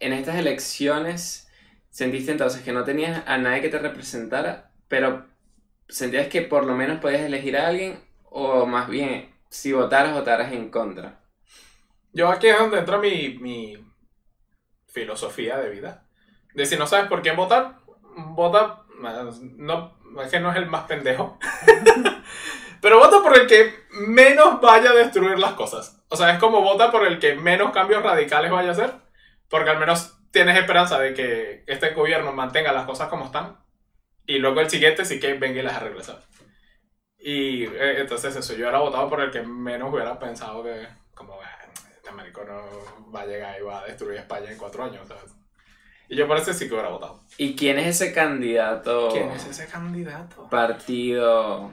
en 0.00 0.12
estas 0.12 0.36
elecciones 0.36 1.48
sentiste 1.92 2.32
entonces 2.32 2.62
que 2.62 2.72
no 2.72 2.82
tenías 2.82 3.22
a 3.26 3.38
nadie 3.38 3.60
que 3.60 3.68
te 3.68 3.78
representara, 3.78 4.72
pero 4.88 5.26
sentías 5.88 6.26
que 6.28 6.42
por 6.42 6.64
lo 6.64 6.74
menos 6.74 6.98
podías 6.98 7.20
elegir 7.20 7.56
a 7.56 7.68
alguien, 7.68 8.02
o 8.24 8.66
más 8.66 8.88
bien, 8.88 9.32
si 9.50 9.72
votaras, 9.72 10.14
votaras 10.14 10.52
en 10.52 10.70
contra. 10.70 11.20
Yo 12.12 12.30
aquí 12.30 12.48
es 12.48 12.58
donde 12.58 12.78
entra 12.78 12.98
mi, 12.98 13.38
mi 13.38 13.76
filosofía 14.86 15.58
de 15.58 15.70
vida. 15.70 16.04
De 16.54 16.66
si 16.66 16.76
no 16.76 16.86
sabes 16.86 17.08
por 17.08 17.22
quién 17.22 17.36
votar, 17.36 17.78
vota. 18.16 18.82
No, 19.56 19.98
es 20.22 20.30
que 20.30 20.40
no 20.40 20.50
es 20.50 20.56
el 20.56 20.66
más 20.66 20.84
pendejo. 20.84 21.38
Pero 22.80 22.98
vota 22.98 23.22
por 23.22 23.38
el 23.38 23.46
que 23.46 23.74
menos 23.90 24.60
vaya 24.60 24.90
a 24.90 24.94
destruir 24.94 25.38
las 25.38 25.52
cosas. 25.52 26.02
O 26.08 26.16
sea, 26.16 26.32
es 26.32 26.38
como 26.38 26.62
vota 26.62 26.90
por 26.90 27.06
el 27.06 27.18
que 27.18 27.34
menos 27.34 27.72
cambios 27.72 28.02
radicales 28.02 28.50
vaya 28.50 28.70
a 28.70 28.72
hacer, 28.72 28.92
porque 29.48 29.70
al 29.70 29.78
menos 29.78 30.18
tienes 30.32 30.58
esperanza 30.58 30.98
de 30.98 31.14
que 31.14 31.62
este 31.66 31.90
gobierno 31.90 32.32
mantenga 32.32 32.72
las 32.72 32.86
cosas 32.86 33.08
como 33.08 33.26
están, 33.26 33.58
y 34.26 34.38
luego 34.38 34.60
el 34.60 34.70
siguiente 34.70 35.04
sí 35.04 35.20
que 35.20 35.34
venga 35.34 35.60
y 35.60 35.62
las 35.62 35.76
arregle, 35.76 36.02
¿sabes? 36.02 36.24
Y 37.18 37.64
eh, 37.64 38.00
entonces 38.00 38.34
eso, 38.34 38.52
yo 38.54 38.60
hubiera 38.64 38.80
votado 38.80 39.08
por 39.08 39.20
el 39.20 39.30
que 39.30 39.42
menos 39.42 39.92
hubiera 39.92 40.18
pensado 40.18 40.64
que, 40.64 40.88
como, 41.14 41.34
"Ah, 41.40 41.58
este 41.94 42.10
marico 42.10 42.42
no 42.44 43.12
va 43.12 43.20
a 43.20 43.26
llegar 43.26 43.60
y 43.60 43.62
va 43.62 43.80
a 43.80 43.84
destruir 43.84 44.18
España 44.18 44.50
en 44.50 44.58
cuatro 44.58 44.82
años, 44.82 45.06
¿sabes? 45.06 45.32
Y 46.08 46.16
yo 46.16 46.26
por 46.26 46.36
ese 46.36 46.52
sí 46.52 46.66
que 46.66 46.74
hubiera 46.74 46.88
votado. 46.90 47.20
¿Y 47.38 47.54
quién 47.54 47.78
es 47.78 47.86
ese 48.00 48.12
candidato? 48.12 49.08
¿Quién 49.12 49.30
es 49.30 49.46
ese 49.46 49.66
candidato? 49.66 50.48
partido 50.50 51.72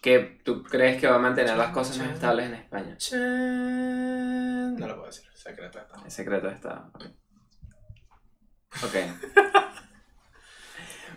que 0.00 0.40
tú 0.44 0.62
crees 0.62 1.00
que 1.00 1.06
va 1.08 1.16
a 1.16 1.20
mantener 1.20 1.56
las 1.56 1.70
cosas 1.70 1.98
más 1.98 2.10
estables 2.12 2.46
en 2.46 2.54
España? 2.54 2.96
No 3.12 4.86
lo 4.86 4.94
puedo 4.94 5.06
decir, 5.06 5.28
secreto 5.34 5.78
está. 5.78 5.96
El 6.04 6.10
secreto 6.10 6.46
de 6.46 6.54
Estado. 6.54 6.90
Ok. 8.82 8.94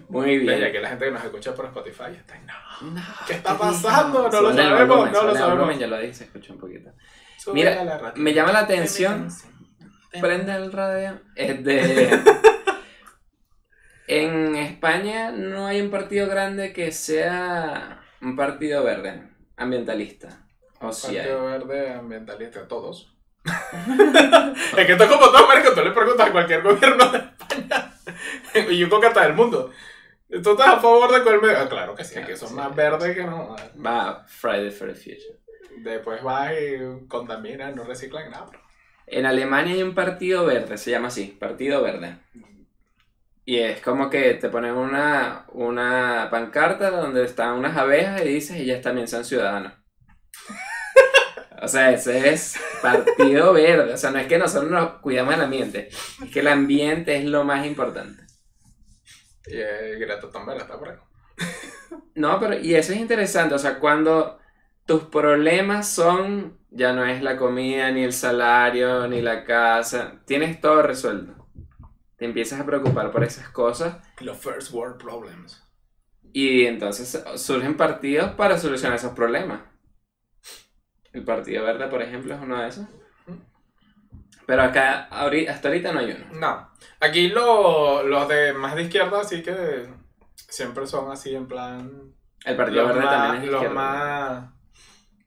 Muy 0.09 0.45
Ya 0.45 0.55
bien. 0.55 0.71
que 0.73 0.79
la 0.81 0.89
gente 0.89 1.05
que 1.05 1.11
nos 1.11 1.23
escucha 1.23 1.55
por 1.55 1.65
Spotify 1.67 2.11
está 2.17 2.37
no. 2.39 2.91
No, 2.91 3.01
¿Qué 3.27 3.33
está 3.33 3.57
pasando? 3.57 4.29
No 4.29 4.41
lo 4.41 4.53
sabemos, 4.53 4.87
volumen, 4.87 5.13
no 5.13 5.23
lo 5.23 5.35
sabemos. 5.35 5.79
ya 5.79 5.87
lo 5.87 5.97
dije, 5.99 6.13
se 6.13 6.23
escucha 6.25 6.51
un 6.53 6.59
poquito. 6.59 6.91
Sube 7.37 7.53
Mira. 7.53 8.11
Me 8.15 8.33
llama 8.33 8.51
la 8.51 8.59
atención, 8.59 9.29
prende 10.19 10.53
el 10.53 10.71
radio, 10.71 11.21
es 11.35 11.63
de... 11.63 12.19
En 14.07 14.55
España 14.57 15.31
no 15.31 15.67
hay 15.67 15.79
un 15.79 15.89
partido 15.89 16.27
grande 16.27 16.73
que 16.73 16.91
sea 16.91 18.01
un 18.19 18.35
partido 18.35 18.83
verde, 18.83 19.23
ambientalista. 19.55 20.45
O 20.81 20.91
hay. 20.91 21.15
Partido 21.15 21.45
Verde, 21.45 21.93
ambientalista, 21.93 22.67
todos. 22.67 23.15
es 23.45 24.85
que 24.85 24.91
esto 24.91 25.03
es 25.05 25.09
como 25.09 25.29
todo, 25.31 25.47
marico, 25.47 25.71
tú 25.73 25.81
le 25.81 25.91
preguntas 25.91 26.27
a 26.27 26.31
cualquier 26.31 26.61
gobierno 26.61 27.09
de 27.09 27.19
y 28.69 28.89
que 28.89 29.07
hasta 29.07 29.23
del 29.23 29.33
mundo. 29.33 29.71
¿Tú 30.29 30.51
estás 30.51 30.67
a 30.67 30.79
favor 30.79 31.11
de 31.11 31.37
medio? 31.39 31.57
Ah, 31.57 31.67
claro 31.67 31.93
que 31.93 32.05
sí, 32.05 32.13
Claro, 32.13 32.27
que 32.27 32.37
son 32.37 32.49
sí. 32.49 32.55
más 32.55 32.73
verdes 32.75 33.15
que 33.15 33.23
no. 33.23 33.55
Va 33.85 34.23
Friday 34.27 34.71
for 34.71 34.87
the 34.87 34.95
Future. 34.95 35.39
Después 35.77 36.23
vas 36.23 36.53
y 36.53 37.07
contaminan, 37.07 37.75
no 37.75 37.83
reciclan 37.83 38.29
nada. 38.31 38.45
bro. 38.45 38.59
En 39.07 39.25
Alemania 39.25 39.73
hay 39.73 39.83
un 39.83 39.93
partido 39.93 40.45
verde, 40.45 40.77
se 40.77 40.91
llama 40.91 41.09
así, 41.09 41.35
Partido 41.39 41.81
Verde. 41.81 42.17
Y 43.43 43.59
es 43.59 43.81
como 43.81 44.09
que 44.09 44.35
te 44.35 44.47
ponen 44.49 44.73
una, 44.75 45.45
una 45.49 46.29
pancarta 46.31 46.91
donde 46.91 47.25
están 47.25 47.57
unas 47.57 47.75
abejas 47.75 48.21
y 48.21 48.29
dices, 48.29 48.57
ellas 48.57 48.81
también 48.81 49.07
son 49.09 49.25
ciudadanos. 49.25 49.73
O 51.61 51.67
sea, 51.67 51.91
ese 51.91 52.29
es 52.29 52.55
Partido 52.81 53.53
Verde. 53.53 53.93
O 53.93 53.97
sea, 53.97 54.11
no 54.11 54.19
es 54.19 54.27
que 54.27 54.37
nosotros 54.37 54.71
nos 54.71 54.93
cuidamos 55.01 55.33
del 55.35 55.43
ambiente, 55.43 55.89
es 55.89 56.31
que 56.31 56.39
el 56.39 56.47
ambiente 56.47 57.17
es 57.17 57.25
lo 57.25 57.43
más 57.43 57.65
importante. 57.65 58.23
Y 59.47 59.57
eh, 59.57 59.97
Greta 59.99 60.29
Thunberg 60.29 60.61
está 60.61 60.77
por 60.79 60.89
ahí. 60.89 60.97
No, 62.15 62.39
pero 62.39 62.57
y 62.59 62.75
eso 62.75 62.93
es 62.93 62.99
interesante, 62.99 63.55
o 63.55 63.59
sea, 63.59 63.79
cuando 63.79 64.39
tus 64.85 65.03
problemas 65.05 65.89
son, 65.89 66.57
ya 66.69 66.93
no 66.93 67.05
es 67.05 67.21
la 67.21 67.37
comida, 67.37 67.91
ni 67.91 68.03
el 68.03 68.13
salario, 68.13 69.07
ni 69.07 69.21
la 69.21 69.43
casa, 69.45 70.21
tienes 70.25 70.59
todo 70.61 70.81
resuelto. 70.83 71.47
Te 72.17 72.25
empiezas 72.25 72.59
a 72.61 72.65
preocupar 72.65 73.11
por 73.11 73.23
esas 73.23 73.49
cosas 73.49 73.97
Los 74.19 74.37
first 74.37 74.71
world 74.73 74.97
problems. 75.01 75.63
y 76.33 76.65
entonces 76.65 77.23
surgen 77.35 77.75
partidos 77.77 78.31
para 78.33 78.57
solucionar 78.57 78.97
esos 78.97 79.13
problemas. 79.13 79.61
El 81.13 81.23
Partido 81.25 81.63
Verde, 81.65 81.87
por 81.87 82.01
ejemplo, 82.01 82.33
es 82.33 82.41
uno 82.41 82.61
de 82.61 82.67
esos. 82.69 82.85
Pero 84.45 84.63
acá, 84.63 85.07
hasta 85.11 85.67
ahorita 85.67 85.91
no 85.93 85.99
hay 85.99 86.11
uno. 86.11 86.39
No. 86.39 86.69
Aquí 86.99 87.29
lo- 87.29 88.03
los 88.03 88.27
de 88.27 88.53
más 88.53 88.75
de 88.75 88.83
izquierda 88.83 89.23
sí 89.23 89.41
que 89.43 89.87
siempre 90.35 90.85
son 90.87 91.11
así 91.11 91.33
en 91.35 91.47
plan 91.47 92.13
El 92.45 92.55
Partido 92.57 92.85
Verde 92.87 92.99
más, 93.01 93.09
también 93.11 93.43
es 93.43 93.51
los 93.51 93.73
más 93.73 94.49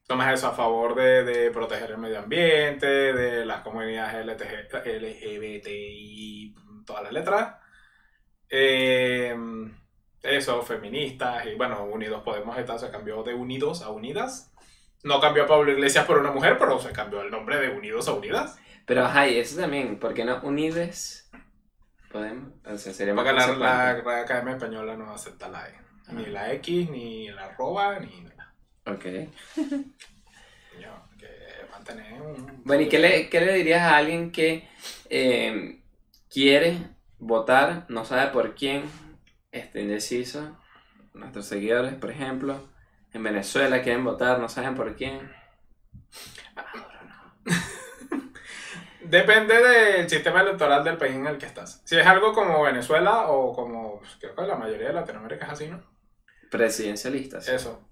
los 0.06 0.18
más 0.18 0.34
eso 0.34 0.48
a 0.48 0.52
favor 0.52 0.94
de, 0.94 1.24
de 1.24 1.50
proteger 1.50 1.92
el 1.92 1.98
medio 1.98 2.18
ambiente, 2.18 2.86
de 2.86 3.46
las 3.46 3.62
comunidades 3.62 4.26
LTG, 4.26 4.86
LGBTI, 4.86 6.54
todas 6.86 7.04
las 7.04 7.12
letras. 7.12 7.54
Eh, 8.50 9.34
eso, 10.22 10.62
feministas 10.62 11.46
y 11.46 11.54
bueno, 11.54 11.84
Unidos 11.84 12.22
Podemos 12.22 12.56
está, 12.58 12.78
se 12.78 12.90
cambió 12.90 13.22
de 13.22 13.34
Unidos 13.34 13.82
a 13.82 13.90
Unidas. 13.90 14.52
No 15.02 15.20
cambió 15.20 15.44
a 15.44 15.46
Pablo 15.46 15.72
Iglesias 15.72 16.04
por 16.06 16.18
una 16.18 16.30
mujer, 16.30 16.56
pero 16.58 16.78
se 16.78 16.92
cambió 16.92 17.20
el 17.22 17.30
nombre 17.30 17.58
de 17.58 17.70
Unidos 17.70 18.08
a 18.08 18.12
Unidas. 18.12 18.58
Pero 18.86 19.04
ajá, 19.04 19.28
y 19.28 19.38
eso 19.38 19.60
también, 19.60 19.98
¿por 19.98 20.14
qué 20.14 20.24
no 20.24 20.40
unides? 20.42 21.30
Podemos, 22.12 22.52
o 22.64 22.78
sea, 22.78 22.92
sería 22.92 23.14
Porque 23.14 23.32
la, 23.32 23.46
la 23.56 23.94
Real 23.94 24.24
Academia 24.24 24.54
Española 24.54 24.96
no 24.96 25.12
acepta 25.12 25.48
la 25.48 25.68
E. 25.68 25.74
Ni 26.12 26.26
la 26.26 26.52
X, 26.52 26.90
ni 26.90 27.28
la 27.30 27.46
arroba, 27.46 27.98
ni 27.98 28.20
nada. 28.20 28.54
Ok. 28.86 29.04
Coño, 29.56 31.08
que 31.18 31.28
mantener 31.70 32.20
un... 32.20 32.62
Bueno, 32.64 32.82
¿y 32.82 32.88
qué 32.88 32.98
le, 32.98 33.30
qué 33.30 33.40
le 33.40 33.54
dirías 33.54 33.82
a 33.82 33.96
alguien 33.96 34.30
que 34.30 34.68
eh, 35.08 35.80
quiere 36.30 36.78
votar, 37.18 37.86
no 37.88 38.04
sabe 38.04 38.30
por 38.32 38.54
quién, 38.54 38.84
está 39.50 39.80
indeciso? 39.80 40.58
Nuestros 41.14 41.46
seguidores, 41.46 41.94
por 41.94 42.10
ejemplo, 42.10 42.68
en 43.12 43.22
Venezuela 43.22 43.82
quieren 43.82 44.04
votar, 44.04 44.38
no 44.38 44.48
saben 44.48 44.74
por 44.74 44.94
quién. 44.96 45.32
Depende 49.04 49.62
del 49.62 50.08
sistema 50.08 50.40
electoral 50.40 50.82
del 50.82 50.96
país 50.96 51.14
en 51.14 51.26
el 51.26 51.38
que 51.38 51.46
estás. 51.46 51.82
Si 51.84 51.96
es 51.96 52.06
algo 52.06 52.32
como 52.32 52.62
Venezuela 52.62 53.28
o 53.28 53.54
como, 53.54 53.98
pues, 53.98 54.16
creo 54.18 54.34
que 54.34 54.42
la 54.42 54.56
mayoría 54.56 54.88
de 54.88 54.94
Latinoamérica 54.94 55.46
es 55.46 55.52
así, 55.52 55.68
¿no? 55.68 55.82
Presidencialistas. 56.50 57.48
Eso. 57.48 57.86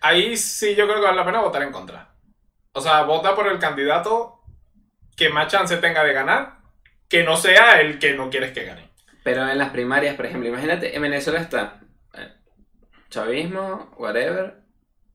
Ahí 0.00 0.36
sí 0.36 0.74
yo 0.74 0.86
creo 0.86 1.00
que 1.00 1.06
vale 1.06 1.16
la 1.16 1.24
pena 1.24 1.40
votar 1.40 1.62
en 1.62 1.72
contra. 1.72 2.14
O 2.72 2.80
sea, 2.80 3.02
vota 3.02 3.34
por 3.34 3.46
el 3.48 3.58
candidato 3.58 4.40
que 5.16 5.30
más 5.30 5.48
chance 5.48 5.76
tenga 5.78 6.04
de 6.04 6.12
ganar, 6.12 6.58
que 7.08 7.24
no 7.24 7.36
sea 7.36 7.80
el 7.80 7.98
que 7.98 8.14
no 8.14 8.30
quieres 8.30 8.52
que 8.52 8.64
gane. 8.64 8.90
Pero 9.24 9.48
en 9.48 9.58
las 9.58 9.70
primarias, 9.70 10.16
por 10.16 10.26
ejemplo, 10.26 10.48
imagínate, 10.48 10.94
en 10.94 11.02
Venezuela 11.02 11.40
está 11.40 11.80
eh, 12.14 12.32
chavismo, 13.10 13.90
whatever, 13.96 14.62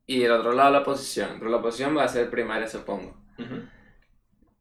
y 0.06 0.18
del 0.18 0.32
otro 0.32 0.52
lado 0.52 0.72
la 0.72 0.80
oposición. 0.80 1.36
Pero 1.38 1.50
la 1.50 1.58
oposición 1.58 1.96
va 1.96 2.04
a 2.04 2.08
ser 2.08 2.28
primaria, 2.28 2.68
supongo. 2.68 3.16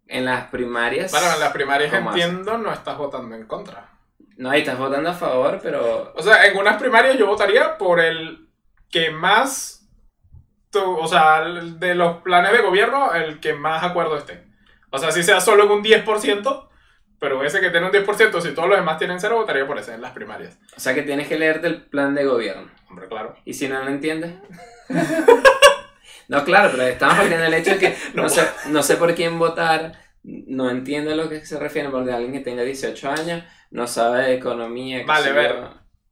En 0.08 0.26
las 0.26 0.48
primarias... 0.48 1.12
Bueno, 1.12 1.28
en 1.34 1.40
las 1.40 1.52
primarias 1.54 1.94
entiendo, 1.94 2.58
no 2.58 2.72
estás 2.72 2.98
votando 2.98 3.36
en 3.36 3.46
contra. 3.46 3.90
No, 4.38 4.50
ahí 4.50 4.62
estás 4.62 4.78
votando 4.78 5.10
a 5.10 5.14
favor, 5.14 5.60
pero... 5.62 6.12
O 6.16 6.22
sea, 6.22 6.46
en 6.48 6.58
unas 6.58 6.78
primarias 6.78 7.18
yo 7.18 7.28
votaría 7.28 7.78
por 7.78 8.00
el 8.00 8.50
que 8.90 9.12
más, 9.12 9.88
tu- 10.72 10.98
o 11.00 11.08
sea, 11.08 11.42
de 11.44 11.96
los 11.96 12.18
planes 12.22 12.52
de 12.52 12.62
gobierno, 12.62 13.14
el 13.14 13.40
que 13.40 13.54
más 13.54 13.84
acuerdo 13.84 14.18
esté. 14.18 14.44
O 14.92 14.98
sea, 15.00 15.12
si 15.12 15.24
sea 15.24 15.40
solo 15.42 15.64
en 15.64 15.72
un 15.72 15.84
10%, 15.84 16.70
pero 17.20 17.44
ese 17.44 17.62
que 17.62 17.70
tiene 17.70 17.86
un 17.88 17.92
10%, 17.92 18.42
si 18.42 18.54
todos 18.54 18.68
los 18.70 18.78
demás 18.78 18.98
tienen 18.98 19.20
cero, 19.20 19.38
votaría 19.38 19.66
por 19.66 19.78
ese 19.80 19.94
en 19.94 20.02
las 20.02 20.12
primarias. 20.12 20.60
O 20.76 20.80
sea 20.80 20.94
que 20.94 21.04
tienes 21.04 21.28
que 21.28 21.40
leerte 21.40 21.68
el 21.68 21.82
plan 21.84 22.14
de 22.14 22.26
gobierno. 22.26 22.70
Hombre, 22.90 23.08
claro. 23.08 23.36
¿Y 23.46 23.54
si 23.54 23.68
no 23.70 23.82
lo 23.82 23.90
entiendes? 23.90 24.34
no, 26.28 26.44
claro, 26.44 26.70
pero 26.72 26.84
estamos 26.84 27.16
partiendo 27.16 27.44
del 27.44 27.54
hecho 27.54 27.72
de 27.72 27.80
que 27.80 27.98
no, 28.14 28.24
No. 28.24 28.30
sé, 28.30 28.48
no 28.68 28.84
sé 28.84 28.98
por 28.98 29.14
quién 29.16 29.40
votar, 29.40 29.94
no 30.24 30.70
entiendo 30.70 31.12
a 31.12 31.16
lo 31.16 31.30
que 31.30 31.46
se 31.46 31.60
refiere, 31.60 31.90
porque 31.90 32.12
alguien 32.12 32.34
que 32.34 32.40
tenga 32.40 32.64
18 32.64 33.10
años 33.10 33.44
no 33.72 33.88
sabe 33.88 34.24
de 34.24 34.34
economía. 34.36 35.04
Vale, 35.06 35.32
ver. 35.32 35.56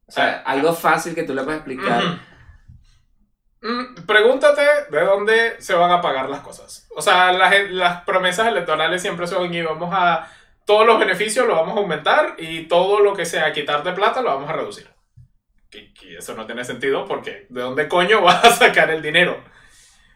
O 0.06 0.12
sea, 0.12 0.42
algo 0.44 0.72
fácil 0.74 1.14
que 1.14 1.22
tú 1.22 1.34
le 1.34 1.42
puedas 1.42 1.58
explicar. 1.60 2.02
Mm, 3.60 4.04
Pregúntate 4.06 4.62
de 4.90 5.00
dónde 5.04 5.56
se 5.60 5.74
van 5.74 5.90
a 5.90 6.00
pagar 6.00 6.28
las 6.28 6.40
cosas. 6.40 6.86
O 6.96 7.00
sea, 7.02 7.32
las, 7.32 7.70
las 7.70 8.02
promesas 8.02 8.48
electorales 8.48 9.00
siempre 9.02 9.26
son 9.26 9.52
y 9.54 9.62
vamos 9.62 9.90
a... 9.92 10.28
Todos 10.64 10.86
los 10.86 10.98
beneficios 10.98 11.46
lo 11.46 11.56
vamos 11.56 11.76
a 11.76 11.80
aumentar 11.80 12.34
y 12.38 12.66
todo 12.68 13.00
lo 13.00 13.14
que 13.14 13.24
sea 13.24 13.52
quitarte 13.52 13.92
plata 13.92 14.22
lo 14.22 14.30
vamos 14.30 14.48
a 14.50 14.52
reducir. 14.52 14.88
Que, 15.70 15.92
que 15.94 16.16
eso 16.18 16.34
no 16.34 16.44
tiene 16.46 16.64
sentido 16.64 17.06
porque 17.06 17.46
¿de 17.48 17.62
dónde 17.62 17.88
coño 17.88 18.20
vas 18.22 18.44
a 18.44 18.50
sacar 18.50 18.90
el 18.90 19.02
dinero? 19.02 19.42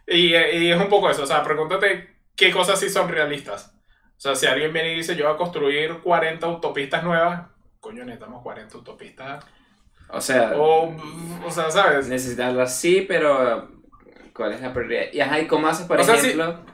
Y, 0.06 0.34
eh, 0.34 0.58
y 0.58 0.70
es 0.70 0.80
un 0.80 0.88
poco 0.88 1.10
eso, 1.10 1.24
o 1.24 1.26
sea, 1.26 1.42
pregúntate 1.42 2.16
qué 2.36 2.50
cosas 2.50 2.78
sí 2.78 2.88
son 2.88 3.08
realistas. 3.08 3.72
O 4.16 4.20
sea, 4.20 4.34
si 4.34 4.46
alguien 4.46 4.72
viene 4.72 4.92
y 4.92 4.96
dice 4.96 5.16
yo 5.16 5.26
voy 5.26 5.34
a 5.34 5.38
construir 5.38 5.98
40 6.02 6.46
autopistas 6.46 7.02
nuevas, 7.04 7.48
coño, 7.80 8.04
necesitamos 8.04 8.42
40 8.42 8.76
autopistas. 8.76 9.44
O 10.08 10.20
sea, 10.20 10.52
O, 10.56 10.94
o 11.44 11.50
sea, 11.50 11.70
¿sabes? 11.70 12.08
necesitarlo 12.08 12.62
así, 12.62 13.02
pero 13.02 13.68
¿cuál 14.32 14.52
es 14.52 14.60
la 14.60 14.72
prioridad? 14.72 15.12
Y 15.12 15.20
ajá, 15.20 15.40
¿y 15.40 15.46
cómo 15.46 15.66
haces, 15.66 15.86
por 15.86 16.00
O 16.00 16.04
sea, 16.04 16.16
sí. 16.16 16.28
ejemplo? 16.28 16.64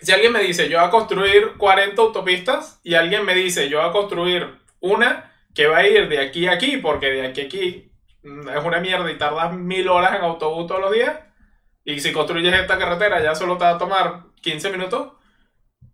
Si 0.00 0.12
alguien 0.12 0.32
me 0.32 0.42
dice, 0.42 0.68
yo 0.68 0.78
voy 0.78 0.86
a 0.86 0.90
construir 0.90 1.56
40 1.56 2.00
autopistas, 2.00 2.80
y 2.84 2.94
alguien 2.94 3.24
me 3.24 3.34
dice, 3.34 3.68
yo 3.68 3.78
voy 3.80 3.88
a 3.88 3.92
construir 3.92 4.46
una 4.80 5.32
que 5.54 5.66
va 5.66 5.78
a 5.78 5.88
ir 5.88 6.08
de 6.08 6.20
aquí 6.20 6.46
a 6.46 6.52
aquí, 6.52 6.76
porque 6.76 7.06
de 7.10 7.26
aquí 7.26 7.40
a 7.40 7.44
aquí 7.44 7.92
mm, 8.22 8.48
es 8.48 8.64
una 8.64 8.80
mierda 8.80 9.10
y 9.10 9.18
tardas 9.18 9.52
mil 9.54 9.88
horas 9.88 10.14
en 10.14 10.22
autobús 10.22 10.66
todos 10.68 10.80
los 10.80 10.92
días, 10.92 11.18
y 11.92 12.00
si 12.00 12.12
construyes 12.12 12.52
esta 12.54 12.78
carretera 12.78 13.22
ya 13.22 13.34
solo 13.34 13.56
te 13.56 13.64
va 13.64 13.70
a 13.70 13.78
tomar 13.78 14.24
15 14.42 14.70
minutos, 14.70 15.12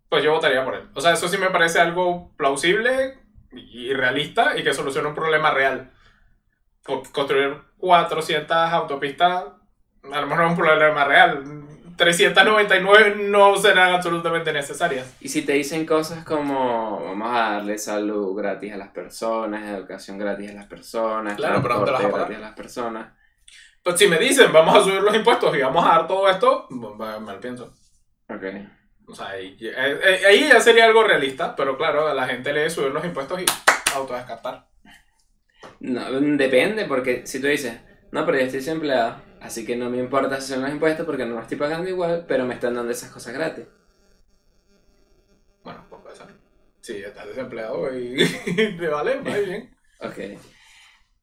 pues 0.09 0.25
yo 0.25 0.33
votaría 0.33 0.65
por 0.65 0.75
él. 0.75 0.89
O 0.95 1.01
sea, 1.01 1.13
eso 1.13 1.29
sí 1.29 1.39
me 1.39 1.51
parece 1.51 1.81
algo 1.81 2.33
plausible 2.37 3.19
y 3.53 3.93
realista 3.93 4.59
y 4.59 4.65
que 4.65 4.75
soluciona 4.75 5.09
un 5.11 5.15
problema 5.15 5.53
real. 5.53 5.93
Construir 6.83 7.57
400 7.79 8.57
autopistas 8.57 9.45
a 10.13 10.21
lo 10.21 10.27
mejor 10.27 10.45
es 10.45 10.51
un 10.51 10.57
problema 10.57 11.05
real. 11.05 11.45
399 11.97 13.29
no 13.29 13.57
serán 13.57 13.93
absolutamente 13.95 14.53
necesarias. 14.53 15.17
Y 15.21 15.29
si 15.29 15.43
te 15.43 15.53
dicen 15.53 15.87
cosas 15.87 16.25
como 16.25 17.05
vamos 17.05 17.29
a 17.31 17.53
darle 17.53 17.79
salud 17.79 18.37
gratis 18.37 18.73
a 18.73 18.77
las 18.77 18.89
personas, 18.89 19.71
educación 19.71 20.19
gratis 20.19 20.51
a 20.51 20.55
las 20.55 20.67
personas, 20.67 21.37
Claro, 21.37 21.63
pero 21.63 21.77
¿dónde 21.77 21.93
las 21.93 22.03
vas 22.03 22.09
a 22.09 22.13
pagar? 22.13 22.27
gratis 22.27 22.45
a 22.45 22.49
las 22.49 22.57
personas. 22.57 23.07
Pues 23.85 23.99
si 23.99 24.09
me 24.09 24.19
dicen 24.19 24.50
vamos 24.50 24.76
a 24.76 24.83
subir 24.83 25.03
los 25.03 25.14
impuestos 25.14 25.55
y 25.55 25.61
vamos 25.61 25.85
a 25.85 25.91
dar 25.91 26.07
todo 26.09 26.26
esto, 26.29 26.67
pues, 26.69 27.21
mal 27.21 27.38
pienso. 27.38 27.75
Ok. 28.31 28.45
O 29.07 29.14
sea, 29.14 29.29
ahí, 29.29 29.59
eh, 29.61 30.00
eh, 30.03 30.26
ahí 30.26 30.49
ya 30.49 30.59
sería 30.59 30.87
algo 30.87 31.05
realista, 31.05 31.55
pero 31.55 31.76
claro, 31.76 32.09
a 32.09 32.14
la 32.14 32.26
gente 32.26 32.55
le 32.55 32.71
subir 32.71 32.91
los 32.91 33.05
impuestos 33.05 33.43
y 33.43 33.45
autodescartar. 33.95 34.67
No, 35.81 36.11
depende, 36.11 36.87
porque 36.87 37.26
si 37.26 37.43
tú 37.43 37.47
dices, 37.47 37.79
no, 38.11 38.25
pero 38.25 38.38
yo 38.38 38.45
estoy 38.45 38.61
desempleado, 38.61 39.21
así 39.43 39.67
que 39.67 39.76
no 39.76 39.91
me 39.91 39.99
importa 39.99 40.41
si 40.41 40.55
son 40.55 40.62
los 40.62 40.71
impuestos 40.71 41.05
porque 41.05 41.26
no 41.26 41.35
los 41.35 41.43
estoy 41.43 41.59
pagando 41.59 41.87
igual, 41.91 42.25
pero 42.26 42.47
me 42.47 42.55
están 42.55 42.75
dando 42.75 42.91
esas 42.91 43.11
cosas 43.11 43.35
gratis. 43.35 43.67
Bueno, 45.62 45.85
pues 45.91 46.00
puede 46.00 46.17
ser. 46.17 46.29
Si 46.81 46.97
estás 46.97 47.26
desempleado 47.26 47.95
y 47.95 48.17
te 48.79 48.88
vale, 48.88 49.21
muy 49.21 49.45
bien. 49.45 49.76
Ok. 50.00 50.41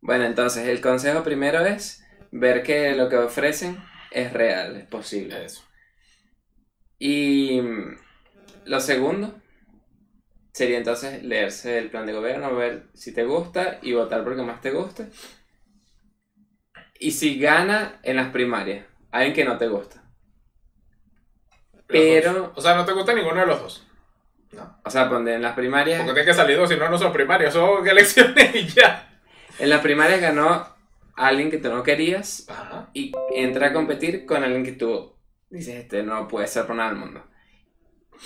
Bueno, 0.01 0.25
entonces 0.25 0.67
el 0.67 0.79
consejo 0.81 1.23
primero 1.23 1.65
es 1.65 2.03
ver 2.31 2.63
que 2.63 2.93
lo 2.95 3.09
que 3.09 3.17
ofrecen 3.17 3.77
es 4.11 4.31
real, 4.33 4.75
es 4.77 4.87
posible. 4.87 5.45
Eso. 5.45 5.63
Y 6.99 7.61
mm, 7.61 7.95
lo 8.65 8.79
segundo 8.79 9.35
sería 10.53 10.77
entonces 10.77 11.23
leerse 11.23 11.77
el 11.77 11.89
plan 11.89 12.05
de 12.05 12.13
gobierno, 12.13 12.55
ver 12.55 12.87
si 12.93 13.13
te 13.13 13.23
gusta 13.23 13.79
y 13.81 13.93
votar 13.93 14.23
porque 14.23 14.41
más 14.43 14.61
te 14.61 14.71
guste. 14.71 15.07
Y 16.99 17.11
si 17.11 17.39
gana 17.39 17.99
en 18.03 18.17
las 18.17 18.29
primarias, 18.31 18.85
alguien 19.11 19.33
que 19.33 19.45
no 19.45 19.57
te 19.57 19.67
gusta. 19.67 20.03
Pero- 21.87 22.53
O 22.55 22.61
sea, 22.61 22.75
no 22.75 22.85
te 22.85 22.93
gusta 22.93 23.13
ninguno 23.13 23.41
de 23.41 23.47
los 23.47 23.61
dos. 23.61 23.87
No. 24.51 24.77
O 24.83 24.89
sea, 24.89 25.09
ponte 25.09 25.33
en 25.33 25.41
las 25.41 25.55
primarias, 25.55 25.99
Porque 26.03 26.13
tienes 26.21 26.35
que 26.35 26.41
salir 26.41 26.57
dos, 26.57 26.69
si 26.69 26.75
no, 26.75 26.89
no 26.89 26.97
son 26.97 27.13
primarias, 27.13 27.53
son 27.53 27.87
elecciones 27.87 28.53
y 28.55 28.67
ya. 28.67 29.19
en 29.59 29.69
las 29.69 29.81
primarias 29.81 30.19
ganó 30.21 30.67
alguien 31.15 31.49
que 31.49 31.57
tú 31.57 31.69
no 31.69 31.83
querías 31.83 32.47
Ajá. 32.49 32.89
y 32.93 33.11
entra 33.35 33.67
a 33.67 33.73
competir 33.73 34.25
con 34.25 34.43
alguien 34.43 34.63
que 34.63 34.73
tú 34.73 35.15
dices, 35.49 35.75
este 35.75 36.03
no 36.03 36.27
puede 36.27 36.47
ser 36.47 36.65
por 36.65 36.75
nada 36.75 36.89
del 36.89 36.99
mundo. 36.99 37.23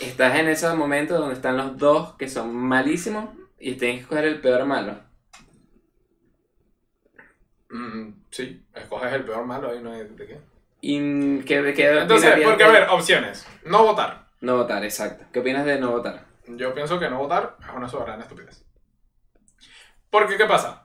Estás 0.01 0.37
en 0.39 0.47
esos 0.47 0.75
momentos 0.75 1.19
donde 1.19 1.35
están 1.35 1.57
los 1.57 1.77
dos 1.77 2.15
que 2.15 2.27
son 2.27 2.55
malísimos 2.55 3.29
y 3.59 3.75
tienes 3.75 3.97
que 3.97 4.01
escoger 4.01 4.25
el 4.25 4.41
peor 4.41 4.65
malo. 4.65 4.99
Mm, 7.69 8.09
sí, 8.29 8.65
escoges 8.73 9.13
el 9.13 9.25
peor 9.25 9.45
malo 9.45 9.69
ahí, 9.69 9.81
no 9.81 9.91
hay 9.91 10.03
de 10.03 10.27
qué. 10.27 10.39
¿Y 10.81 11.39
qué, 11.41 11.73
qué 11.73 11.99
Entonces, 11.99 12.31
porque 12.43 12.63
a 12.63 12.67
de 12.67 12.73
ver, 12.73 12.89
opciones. 12.89 13.47
No 13.65 13.83
votar. 13.83 14.27
No 14.41 14.57
votar, 14.57 14.83
exacto. 14.83 15.25
¿Qué 15.33 15.39
opinas 15.39 15.65
de 15.65 15.79
no 15.79 15.91
votar? 15.91 16.25
Yo 16.47 16.73
pienso 16.73 16.99
que 16.99 17.09
no 17.09 17.17
votar 17.17 17.57
es 17.59 17.75
una 17.75 17.89
soberana 17.89 18.21
estupidez. 18.21 18.63
Porque, 20.11 20.37
¿qué 20.37 20.45
pasa? 20.45 20.84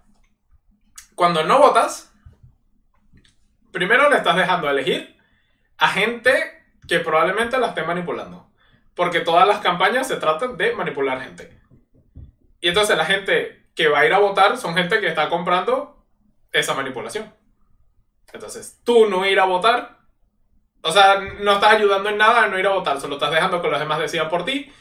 Cuando 1.21 1.45
no 1.45 1.59
votas, 1.59 2.11
primero 3.73 4.09
le 4.09 4.17
estás 4.17 4.37
dejando 4.37 4.71
elegir 4.71 5.19
a 5.77 5.89
gente 5.89 6.65
que 6.89 7.01
probablemente 7.01 7.59
la 7.59 7.67
esté 7.67 7.83
manipulando. 7.83 8.51
Porque 8.95 9.21
todas 9.21 9.47
las 9.47 9.59
campañas 9.59 10.09
se 10.09 10.17
tratan 10.17 10.57
de 10.57 10.73
manipular 10.73 11.21
gente. 11.21 11.61
Y 12.63 12.69
entonces 12.69 12.97
la 12.97 13.05
gente 13.05 13.67
que 13.75 13.89
va 13.89 13.99
a 13.99 14.07
ir 14.07 14.15
a 14.15 14.19
votar 14.19 14.57
son 14.57 14.75
gente 14.75 14.99
que 14.99 15.09
está 15.09 15.29
comprando 15.29 16.07
esa 16.53 16.73
manipulación. 16.73 17.31
Entonces, 18.33 18.81
tú 18.83 19.05
no 19.05 19.27
ir 19.27 19.41
a 19.41 19.45
votar, 19.45 19.99
o 20.81 20.91
sea, 20.91 21.21
no 21.21 21.53
estás 21.53 21.75
ayudando 21.75 22.09
en 22.09 22.17
nada 22.17 22.45
a 22.45 22.49
no 22.49 22.59
ir 22.59 22.67
a 22.67 22.73
votar, 22.73 22.99
solo 22.99 23.17
estás 23.17 23.31
dejando 23.31 23.61
que 23.61 23.69
los 23.69 23.79
demás 23.79 23.99
decidan 23.99 24.31
por 24.31 24.47
ti 24.47 24.73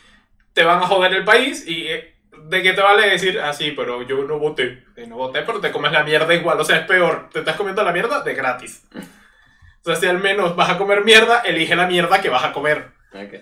te 0.54 0.64
van 0.66 0.82
a 0.82 0.88
joder 0.88 1.14
el 1.14 1.24
país 1.24 1.66
y 1.68 1.88
eh, 1.88 2.16
¿de 2.32 2.64
qué 2.64 2.74
te 2.74 2.82
vale 2.82 3.10
decir 3.10 3.40
así? 3.40 3.72
pero 3.72 4.04
yo 4.04 4.24
no 4.24 4.40
voté. 4.40 4.86
Y 4.98 5.08
no 5.08 5.18
voté, 5.18 5.42
pero 5.42 5.60
te 5.60 5.72
comes 5.72 5.92
la 5.92 6.04
mierda 6.04 6.34
igual. 6.34 6.60
O 6.60 6.64
sea, 6.64 6.78
es 6.78 6.86
peor. 6.86 7.30
Te 7.32 7.40
estás 7.40 7.56
comiendo 7.56 7.84
la 7.84 7.92
mierda 7.92 8.22
de 8.22 8.34
gratis. 8.34 8.88
O 8.94 9.84
sea, 9.84 9.96
si 9.96 10.08
al 10.08 10.20
menos 10.20 10.56
vas 10.56 10.70
a 10.70 10.78
comer 10.78 11.04
mierda, 11.04 11.40
elige 11.42 11.76
la 11.76 11.88
mierda 11.88 12.22
que 12.22 12.30
vas 12.30 12.44
a 12.44 12.54
comer. 12.54 12.92
Ok. 13.14 13.36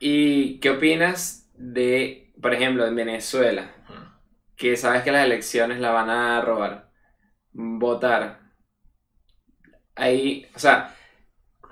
¿Y 0.00 0.60
qué 0.60 0.70
opinas 0.70 1.50
de, 1.54 2.32
por 2.40 2.54
ejemplo, 2.54 2.86
en 2.86 2.94
Venezuela, 2.94 3.70
que 4.56 4.76
sabes 4.76 5.02
que 5.02 5.12
las 5.12 5.24
elecciones 5.24 5.80
la 5.80 5.90
van 5.90 6.10
a 6.10 6.40
robar? 6.40 6.90
Votar. 7.52 8.40
Ahí, 9.96 10.48
o 10.54 10.58
sea, 10.58 10.94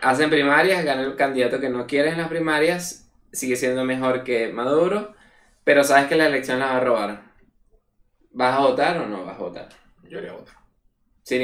hacen 0.00 0.30
primarias, 0.30 0.84
gana 0.84 1.02
el 1.02 1.16
candidato 1.16 1.60
que 1.60 1.70
no 1.70 1.86
quieres 1.86 2.12
en 2.12 2.18
las 2.18 2.28
primarias, 2.28 3.12
sigue 3.32 3.56
siendo 3.56 3.84
mejor 3.84 4.24
que 4.24 4.52
Maduro, 4.52 5.15
pero 5.66 5.82
sabes 5.82 6.06
que 6.06 6.14
la 6.14 6.26
elección 6.26 6.60
la 6.60 6.66
va 6.66 6.76
a 6.76 6.80
robar. 6.80 7.22
¿Vas 8.30 8.54
a 8.56 8.60
votar 8.60 8.98
o 8.98 9.06
no 9.08 9.24
vas 9.24 9.34
a 9.34 9.40
votar? 9.40 9.68
Yo 10.04 10.18
iría 10.18 10.30
a 10.30 10.34
votar. 10.34 10.54
Sí, 11.24 11.36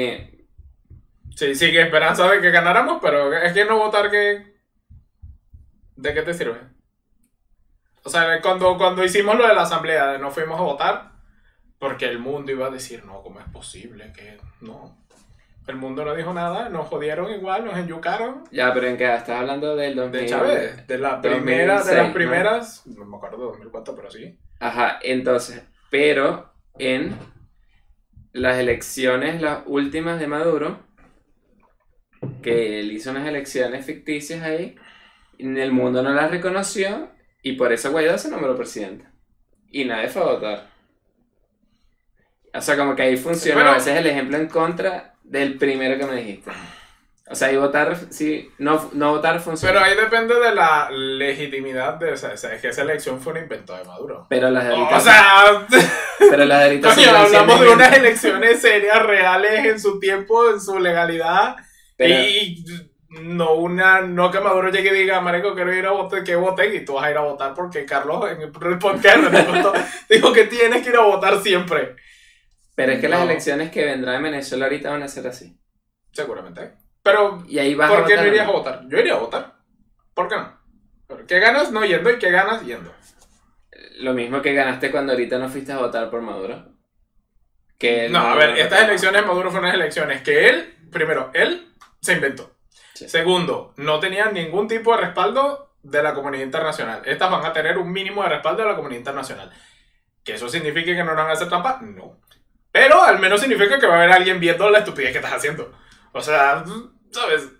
Sí, 1.35 1.53
sí, 1.55 1.71
que 1.73 1.81
esperanza 1.81 2.31
de 2.31 2.39
que 2.39 2.49
ganáramos, 2.49 2.99
pero 3.01 3.33
es 3.33 3.51
que 3.51 3.65
no 3.65 3.79
votar 3.79 4.09
que... 4.09 4.55
¿De 5.97 6.13
qué 6.13 6.21
te 6.21 6.33
sirve? 6.33 6.57
O 8.05 8.09
sea, 8.09 8.39
cuando, 8.41 8.77
cuando 8.77 9.03
hicimos 9.03 9.35
lo 9.35 9.45
de 9.45 9.55
la 9.55 9.63
asamblea, 9.63 10.17
no 10.17 10.31
fuimos 10.31 10.57
a 10.57 10.63
votar, 10.63 11.11
porque 11.77 12.05
el 12.05 12.19
mundo 12.19 12.53
iba 12.53 12.67
a 12.67 12.71
decir, 12.71 13.03
no, 13.03 13.21
¿cómo 13.23 13.41
es 13.41 13.49
posible 13.49 14.13
que 14.13 14.39
no? 14.61 15.02
El 15.67 15.75
mundo 15.77 16.03
no 16.03 16.13
dijo 16.13 16.33
nada, 16.33 16.67
nos 16.69 16.87
jodieron 16.87 17.31
igual, 17.31 17.63
nos 17.63 17.77
enyucaron. 17.77 18.43
ya, 18.51 18.73
pero 18.73 18.87
en 18.87 18.97
qué 18.97 19.05
estás 19.15 19.39
hablando 19.39 19.75
del 19.75 19.95
2000. 19.95 20.21
De 20.21 20.25
Chávez, 20.27 20.87
de 20.87 20.97
la 20.97 21.21
primera, 21.21 21.75
de 21.75 21.95
2006, 21.95 21.97
las 21.97 22.13
primeras, 22.13 22.87
¿no? 22.87 23.05
me 23.05 23.15
acuerdo 23.17 23.37
de 23.37 23.43
2004, 23.45 23.95
pero 23.95 24.11
sí. 24.11 24.37
Ajá, 24.59 24.99
entonces, 25.01 25.63
pero 25.89 26.51
en 26.77 27.15
las 28.33 28.57
elecciones, 28.57 29.41
las 29.41 29.59
últimas 29.65 30.19
de 30.19 30.27
Maduro, 30.27 30.79
que 32.41 32.79
él 32.81 32.91
hizo 32.91 33.11
unas 33.11 33.27
elecciones 33.27 33.85
ficticias 33.85 34.43
ahí, 34.43 34.75
en 35.37 35.57
el 35.57 35.71
mundo 35.71 36.03
no 36.03 36.13
las 36.13 36.29
reconoció 36.29 37.09
y 37.41 37.53
por 37.53 37.71
eso 37.71 37.91
Guaidó 37.91 38.17
se 38.17 38.29
nombró 38.29 38.55
presidente. 38.55 39.05
Y 39.69 39.85
nadie 39.85 40.07
fue 40.09 40.21
a 40.21 40.25
votar. 40.25 40.67
O 42.53 42.61
sea, 42.61 42.77
como 42.77 42.95
que 42.95 43.01
ahí 43.01 43.17
funciona 43.17 43.55
Bueno. 43.55 43.71
a 43.71 43.75
veces 43.75 43.97
el 43.97 44.05
ejemplo 44.07 44.37
en 44.37 44.47
contra 44.47 45.12
del 45.33 45.57
primero 45.57 45.97
que 45.97 46.05
me 46.05 46.15
dijiste. 46.21 46.51
O 47.29 47.35
sea, 47.35 47.51
y 47.51 47.57
votar, 47.57 47.97
sí, 48.11 48.51
no, 48.59 48.89
no 48.93 49.11
votar 49.13 49.39
funciona. 49.39 49.73
Pero 49.73 49.85
ahí 49.85 49.95
depende 49.95 50.35
de 50.39 50.53
la 50.53 50.89
legitimidad 50.91 51.95
de 51.95 52.13
esa, 52.13 52.33
esa- 52.33 52.53
es 52.53 52.61
que 52.61 52.67
esa 52.67 52.83
elección 52.83 53.19
fue 53.19 53.33
un 53.33 53.39
invento 53.39 53.75
de 53.75 53.83
Maduro. 53.85 54.27
Pero 54.29 54.51
las 54.51 54.65
de 54.67 54.73
ahorita, 54.75 54.97
O 54.97 54.99
sea, 54.99 55.67
pero 56.29 56.45
las 56.45 56.59
de 56.59 56.65
ahorita 56.65 56.93
coño, 56.93 57.09
hablamos 57.17 57.59
de 57.61 57.69
unas 57.69 57.97
elecciones 57.97 58.61
serias, 58.61 59.03
reales 59.03 59.65
en 59.65 59.79
su 59.79 59.99
tiempo, 59.99 60.51
en 60.51 60.61
su 60.61 60.77
legalidad. 60.79 61.55
Pero- 61.97 62.13
Y 62.23 62.63
no 63.21 63.53
una, 63.53 64.01
no 64.01 64.29
que 64.29 64.39
Maduro 64.39 64.69
llegue 64.69 64.89
y 64.89 65.01
diga, 65.01 65.19
marico, 65.21 65.55
quiero 65.55 65.73
ir 65.73 65.85
a 65.87 65.91
votar, 65.91 66.23
que 66.23 66.35
voten, 66.35 66.75
y 66.75 66.85
tú 66.85 66.93
vas 66.95 67.05
a 67.05 67.11
ir 67.11 67.17
a 67.17 67.21
votar 67.21 67.53
porque 67.55 67.85
Carlos 67.85 68.25
en 68.29 68.41
el 68.41 68.51
podcast 68.79 69.17
dijo 70.09 70.31
que 70.33 70.43
tienes 70.45 70.83
que 70.83 70.89
ir 70.89 70.95
a 70.97 71.01
votar 71.01 71.41
siempre. 71.41 71.95
Pero 72.75 72.91
es 72.93 72.99
que 72.99 73.07
las 73.09 73.21
elecciones 73.21 73.71
que 73.71 73.85
vendrán 73.85 74.15
en 74.15 74.23
Venezuela 74.23 74.65
ahorita 74.65 74.89
van 74.89 75.03
a 75.03 75.07
ser 75.07 75.27
así. 75.27 75.57
Seguramente. 76.11 76.73
Pero, 77.03 77.43
Y 77.47 77.59
ahí 77.59 77.75
vas 77.75 77.89
¿por 77.91 78.03
a 78.03 78.05
qué 78.05 78.13
votar. 78.13 78.25
no 78.25 78.31
irías 78.31 78.47
a 78.47 78.51
votar? 78.51 78.81
Yo 78.87 78.97
iría 78.97 79.13
a 79.13 79.19
votar. 79.19 79.55
¿Por 80.13 80.27
qué 80.27 80.35
no? 80.35 80.63
¿Qué 81.27 81.39
ganas 81.39 81.71
no 81.71 81.85
yendo 81.85 82.09
y 82.09 82.17
qué 82.17 82.31
ganas 82.31 82.63
yendo? 82.65 82.91
Lo 83.99 84.13
mismo 84.13 84.41
que 84.41 84.53
ganaste 84.53 84.89
cuando 84.91 85.13
ahorita 85.13 85.37
no 85.37 85.49
fuiste 85.49 85.71
a 85.71 85.77
votar 85.77 86.09
por 86.09 86.21
Maduro. 86.21 86.73
Que 87.77 88.09
No, 88.09 88.19
a 88.19 88.35
ver, 88.35 88.57
estas 88.57 88.83
elecciones 88.83 89.25
Maduro 89.25 89.51
fueron 89.51 89.65
unas 89.65 89.75
elecciones 89.75 90.21
que 90.21 90.49
él, 90.49 90.75
primero, 90.91 91.29
él 91.33 91.73
se 92.01 92.13
inventó. 92.13 92.55
Sí. 92.93 93.07
Segundo, 93.09 93.73
no 93.77 93.99
tenían 93.99 94.33
ningún 94.33 94.67
tipo 94.67 94.95
de 94.95 95.01
respaldo 95.01 95.75
de 95.83 96.01
la 96.01 96.13
comunidad 96.13 96.45
internacional. 96.45 97.01
Estas 97.05 97.29
van 97.29 97.45
a 97.45 97.53
tener 97.53 97.77
un 97.77 97.91
mínimo 97.91 98.23
de 98.23 98.29
respaldo 98.29 98.63
de 98.63 98.69
la 98.69 98.75
comunidad 98.75 98.99
internacional. 98.99 99.51
¿Que 100.23 100.35
eso 100.35 100.47
significa 100.47 100.95
que 100.95 101.03
no 101.03 101.15
van 101.15 101.29
a 101.29 101.33
hacer 101.33 101.49
trampa? 101.49 101.79
No. 101.81 102.21
Pero 102.73 103.03
al 103.03 103.19
menos 103.19 103.39
significa 103.39 103.79
que 103.79 103.85
va 103.85 103.93
a 103.93 103.97
haber 103.99 104.11
alguien 104.11 104.39
viendo 104.39 104.67
la 104.71 104.79
estupidez 104.79 105.11
que 105.11 105.19
estás 105.19 105.33
haciendo. 105.33 105.71
O 106.11 106.19
sea, 106.19 106.65
¿sabes? 107.11 107.51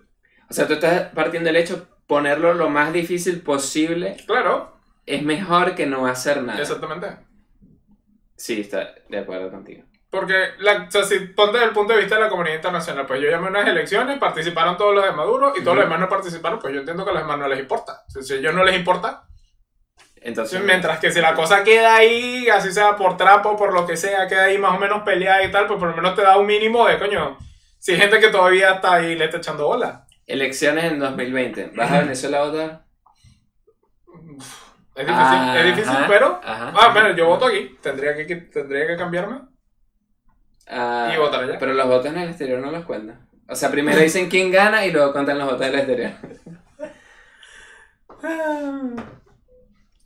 O 0.49 0.53
sea, 0.53 0.65
tú 0.65 0.73
estás 0.73 1.09
partiendo 1.13 1.47
del 1.47 1.55
hecho, 1.57 1.87
ponerlo 2.07 2.55
lo 2.55 2.69
más 2.69 2.91
difícil 2.91 3.41
posible 3.41 4.17
Claro, 4.25 4.75
es 5.05 5.21
mejor 5.21 5.75
que 5.75 5.85
no 5.85 6.07
hacer 6.07 6.41
nada. 6.41 6.59
exactamente. 6.59 7.07
Sí, 8.35 8.61
está 8.61 8.95
de 9.07 9.19
acuerdo 9.19 9.51
contigo. 9.51 9.83
Porque, 10.09 10.49
la, 10.57 10.85
o 10.87 10.91
sea, 10.91 11.03
si 11.03 11.19
ponte 11.19 11.53
desde 11.53 11.67
el 11.67 11.73
punto 11.73 11.93
de 11.93 11.99
vista 11.99 12.15
de 12.15 12.21
la 12.21 12.29
comunidad 12.29 12.55
internacional, 12.55 13.05
pues 13.05 13.21
yo 13.21 13.29
llamé 13.29 13.47
a 13.47 13.49
unas 13.51 13.67
elecciones, 13.67 14.17
participaron 14.17 14.77
todos 14.77 14.95
los 14.95 15.05
de 15.05 15.11
Maduro 15.11 15.53
y 15.55 15.63
todos 15.63 15.77
los 15.77 15.85
demás 15.85 15.99
no 15.99 16.09
participaron, 16.09 16.57
pues 16.57 16.73
yo 16.73 16.79
entiendo 16.79 17.03
que 17.03 17.11
a 17.11 17.13
los 17.13 17.21
demás 17.21 17.37
no 17.37 17.47
les 17.47 17.59
importa. 17.59 18.03
Si, 18.07 18.23
si 18.23 18.33
a 18.33 18.37
ellos 18.37 18.53
no 18.55 18.63
les 18.63 18.75
importa, 18.75 19.27
Entonces, 20.23 20.63
mientras 20.63 20.99
que 20.99 21.11
si 21.11 21.19
la 21.19 21.33
cosa 21.33 21.63
queda 21.63 21.95
ahí, 21.95 22.47
así 22.47 22.71
sea 22.71 22.95
por 22.95 23.17
trapo, 23.17 23.57
por 23.57 23.73
lo 23.73 23.85
que 23.85 23.97
sea, 23.97 24.27
queda 24.27 24.45
ahí 24.45 24.57
más 24.57 24.75
o 24.75 24.79
menos 24.79 25.03
peleada 25.03 25.43
y 25.43 25.51
tal, 25.51 25.67
pues 25.67 25.77
por 25.77 25.89
lo 25.89 25.95
menos 25.95 26.15
te 26.15 26.21
da 26.21 26.37
un 26.37 26.45
mínimo 26.45 26.87
de 26.87 26.97
coño. 26.97 27.37
Si 27.77 27.91
hay 27.91 27.99
gente 27.99 28.21
que 28.21 28.29
todavía 28.29 28.75
está 28.75 28.93
ahí 28.93 29.15
le 29.15 29.25
está 29.25 29.37
echando 29.37 29.67
bola. 29.67 30.05
elecciones 30.25 30.85
en 30.85 30.99
2020. 30.99 31.71
¿Vas 31.75 31.91
a 31.91 31.99
Venezuela 31.99 32.39
a 32.39 32.45
votar? 32.45 32.85
Es 34.95 35.07
difícil, 35.07 35.57
es 35.57 35.75
difícil, 35.75 35.97
pero. 36.07 36.39
ajá. 36.41 36.73
Ah, 36.73 36.89
bueno, 36.93 37.13
yo 37.15 37.25
voto 37.25 37.47
aquí. 37.47 37.77
Tendría 37.81 38.15
que, 38.15 38.23
tendría 38.35 38.87
que 38.87 38.95
cambiarme. 38.95 39.41
Ah, 40.67 41.11
y 41.13 41.17
votar 41.17 41.43
allá. 41.43 41.57
Pero 41.59 41.73
los 41.73 41.87
votos 41.87 42.05
en 42.05 42.19
el 42.19 42.29
exterior 42.29 42.61
no 42.61 42.71
los 42.71 42.85
cuentan. 42.85 43.27
O 43.49 43.55
sea, 43.55 43.69
primero 43.69 43.99
dicen 43.99 44.29
quién 44.29 44.51
gana 44.51 44.85
y 44.85 44.91
luego 44.91 45.11
cuentan 45.11 45.37
los 45.37 45.51
votos 45.51 45.65
del 45.65 45.75
exterior. 45.75 46.11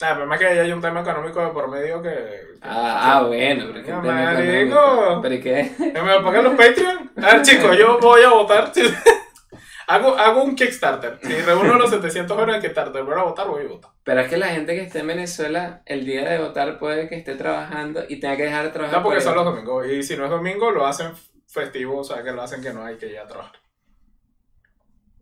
Ah, 0.02 0.12
pero 0.14 0.28
más 0.28 0.38
que 0.38 0.46
hay 0.46 0.72
un 0.72 0.80
tema 0.82 1.02
económico 1.02 1.42
de 1.44 1.48
por 1.52 1.68
medio 1.70 2.02
que. 2.02 2.10
que- 2.10 2.60
Ah, 2.62 3.18
ah, 3.18 3.24
bueno, 3.24 3.66
pero 3.74 3.86
Ya, 3.86 4.02
tema. 4.02 5.20
¿Pero 5.22 5.34
y 5.36 5.40
qué? 5.42 5.72
¿Que 5.78 6.02
me 6.02 6.12
lo 6.14 6.24
pagan 6.24 6.44
los 6.44 6.54
Patreon? 6.54 7.12
A 7.22 7.34
ver, 7.34 7.42
chicos, 7.42 7.76
yo 7.78 7.98
voy 8.00 8.22
a 8.24 8.30
votar. 8.30 8.72
hago, 9.88 10.16
hago 10.16 10.44
un 10.44 10.56
Kickstarter. 10.56 11.18
Si 11.24 11.34
reúno 11.42 11.76
los 11.76 11.90
700 11.90 12.38
euros 12.38 12.56
de 12.56 12.62
Kickstarter, 12.62 13.04
voy 13.04 13.14
a 13.20 13.24
votar, 13.24 13.48
voy 13.48 13.66
a 13.66 13.70
votar. 13.70 13.92
Pero 14.04 14.22
es 14.22 14.30
que 14.30 14.38
la 14.38 14.48
gente 14.50 14.76
que 14.76 14.84
esté 14.84 15.00
en 15.00 15.08
Venezuela, 15.08 15.82
el 15.86 16.06
día 16.06 16.30
de 16.30 16.38
votar 16.40 16.78
puede 16.78 17.10
que 17.10 17.16
esté 17.16 17.34
trabajando 17.36 18.04
y 18.08 18.20
tenga 18.20 18.38
que 18.38 18.44
dejar 18.44 18.66
de 18.66 18.70
trabajar. 18.72 18.98
No, 19.00 19.04
porque 19.04 19.16
por 19.18 19.24
son 19.24 19.36
los 19.36 19.46
domingos. 19.46 19.88
Y 19.88 20.04
si 20.04 20.16
no 20.16 20.26
es 20.26 20.30
domingo, 20.30 20.70
lo 20.72 20.86
hacen 20.86 21.12
festivo, 21.48 22.00
o 22.00 22.04
sea, 22.04 22.22
que 22.24 22.32
lo 22.32 22.42
hacen 22.44 22.62
que 22.62 22.72
no 22.72 22.86
hay 22.86 22.98
que 22.98 23.08
ir 23.08 23.18
a 23.20 23.26
trabajar. 23.26 23.54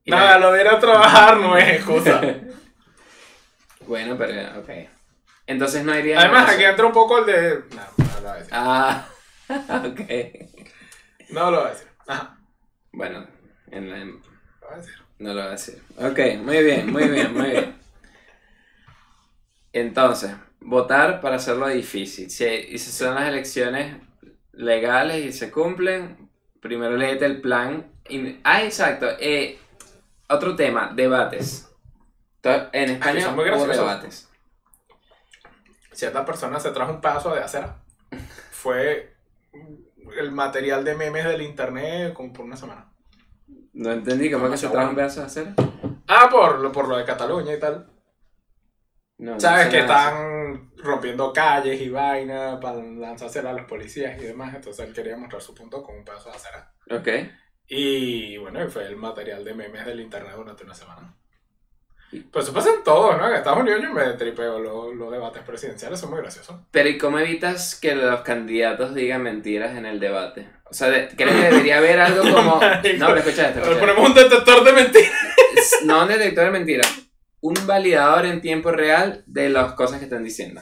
Nada, 0.05 0.31
la- 0.31 0.39
lo 0.39 0.51
de 0.51 0.61
ir 0.61 0.67
a 0.67 0.79
trabajar 0.79 1.37
no 1.37 1.57
es 1.57 1.67
excusa. 1.77 2.21
Bueno, 3.87 4.17
pero 4.17 4.59
ok. 4.59 4.69
Entonces 5.47 5.83
no 5.83 5.97
iría. 5.97 6.19
Además, 6.19 6.49
aquí 6.53 6.63
entra 6.63 6.85
un 6.85 6.91
poco 6.93 7.19
el 7.19 7.25
de. 7.25 7.63
No, 7.75 7.81
no 7.97 8.15
lo 8.15 8.21
voy 8.21 8.29
a 8.29 8.33
decir. 8.35 8.49
Ah, 8.53 9.07
ok. 9.85 11.29
No 11.29 11.51
lo 11.51 11.57
voy 11.59 11.67
a 11.67 11.69
decir. 11.71 11.87
Ajá. 12.07 12.37
Bueno, 12.91 13.27
en 13.71 13.89
la- 13.89 13.97
Lo 13.99 14.13
voy 14.13 14.73
a 14.73 14.77
decir. 14.77 14.93
no 15.19 15.29
lo 15.29 15.35
voy 15.35 15.47
a 15.47 15.51
decir. 15.51 15.81
Ok, 15.97 16.19
muy 16.43 16.63
bien, 16.63 16.91
muy 16.91 17.07
bien, 17.09 17.33
muy 17.33 17.49
bien. 17.51 17.75
Entonces, 19.73 20.31
votar 20.61 21.21
para 21.21 21.35
hacerlo 21.35 21.67
difícil. 21.67 22.29
Si, 22.29 22.45
y 22.45 22.77
si 22.77 22.91
son 22.91 23.15
las 23.15 23.27
elecciones 23.27 23.97
legales 24.53 25.25
y 25.25 25.31
se 25.33 25.51
cumplen, 25.51 26.29
primero 26.61 26.95
léete 26.95 27.25
el 27.25 27.41
plan. 27.41 27.91
ah, 28.43 28.63
exacto. 28.63 29.07
eh, 29.19 29.59
otro 30.29 30.55
tema, 30.55 30.91
debates. 30.95 31.69
En 32.45 32.89
España 32.91 33.21
son 33.21 33.35
muy 33.35 33.49
hubo 33.49 33.65
debates. 33.65 34.29
Cierta 35.91 36.25
persona 36.25 36.59
se 36.59 36.71
trajo 36.71 36.91
un 36.91 37.01
pedazo 37.01 37.33
de 37.33 37.41
acera. 37.41 37.77
Fue 38.51 39.15
el 40.17 40.31
material 40.31 40.83
de 40.83 40.95
memes 40.95 41.25
del 41.25 41.41
internet 41.41 42.13
como 42.13 42.33
por 42.33 42.45
una 42.45 42.57
semana. 42.57 42.91
No 43.73 43.91
entendí 43.91 44.29
cómo 44.31 44.49
que 44.49 44.57
se 44.57 44.69
trajo 44.69 44.89
un 44.89 44.95
pedazo 44.95 45.21
de 45.21 45.25
acera. 45.25 45.53
Ah, 46.07 46.27
por 46.29 46.59
lo, 46.59 46.71
por 46.71 46.87
lo 46.87 46.97
de 46.97 47.05
Cataluña 47.05 47.53
y 47.53 47.59
tal. 47.59 47.89
No, 49.17 49.33
no 49.33 49.39
Sabes 49.39 49.65
sé 49.65 49.71
que 49.71 49.79
están 49.79 50.71
rompiendo 50.77 51.31
calles 51.31 51.81
y 51.81 51.89
vaina 51.89 52.59
para 52.59 52.77
lanzársela 52.77 53.51
a 53.51 53.53
los 53.53 53.65
policías 53.65 54.21
y 54.21 54.25
demás. 54.25 54.53
Entonces 54.53 54.87
él 54.87 54.93
quería 54.93 55.17
mostrar 55.17 55.41
su 55.41 55.55
punto 55.55 55.81
con 55.81 55.95
un 55.95 56.05
pedazo 56.05 56.29
de 56.29 56.35
acera. 56.35 56.73
Ok. 56.91 57.07
Y 57.67 58.37
bueno, 58.37 58.63
y 58.63 58.67
fue 58.67 58.85
el 58.85 58.97
material 58.97 59.43
de 59.43 59.53
memes 59.53 59.85
del 59.85 60.01
internet 60.01 60.33
durante 60.35 60.63
una 60.63 60.75
semana. 60.75 61.15
Pues 62.31 62.45
eso 62.45 62.53
pasa 62.53 62.69
en 62.69 62.83
todo, 62.83 63.17
¿no? 63.17 63.27
En 63.27 63.35
Estados 63.35 63.59
Unidos 63.59 63.81
yo 63.81 63.91
me 63.91 64.03
tripeo 64.13 64.59
los, 64.59 64.95
los 64.95 65.11
debates 65.11 65.43
presidenciales, 65.43 65.99
son 65.99 66.11
muy 66.11 66.19
graciosos. 66.19 66.55
Pero 66.71 66.89
¿y 66.89 66.97
cómo 66.97 67.19
evitas 67.19 67.75
que 67.75 67.95
los 67.95 68.21
candidatos 68.21 68.95
digan 68.95 69.23
mentiras 69.23 69.75
en 69.75 69.85
el 69.85 69.99
debate? 69.99 70.47
O 70.65 70.73
sea, 70.73 70.89
¿crees 70.89 71.15
que 71.15 71.25
debería 71.25 71.77
haber 71.77 71.99
algo 71.99 72.21
como... 72.33 72.55
No, 72.55 72.61
pero 72.81 73.15
escucha 73.17 73.49
esto. 73.49 73.61
Escucha 73.61 73.79
ponemos 73.79 74.09
un 74.09 74.15
detector 74.15 74.63
de 74.63 74.73
mentiras. 74.73 75.11
No 75.83 76.03
un 76.03 76.07
detector 76.07 76.45
de 76.45 76.51
mentiras. 76.51 77.01
Un 77.41 77.55
validador 77.65 78.25
en 78.25 78.41
tiempo 78.41 78.71
real 78.71 79.23
de 79.25 79.49
las 79.49 79.73
cosas 79.73 79.99
que 79.99 80.05
están 80.05 80.23
diciendo. 80.23 80.61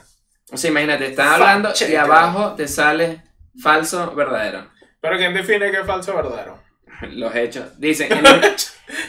O 0.52 0.58
sea, 0.58 0.70
imagínate, 0.70 1.08
están 1.08 1.30
hablando 1.30 1.74
y 1.90 1.96
abajo 1.96 2.54
te 2.56 2.68
sale 2.68 3.24
falso, 3.62 4.14
verdadero. 4.14 4.70
Pero 5.00 5.18
¿quién 5.18 5.34
define 5.34 5.72
qué 5.72 5.80
es 5.80 5.86
falso 5.86 6.16
verdadero? 6.16 6.63
Los 7.12 7.36
hechos. 7.36 7.80
Dicen, 7.80 8.12
en 8.12 8.24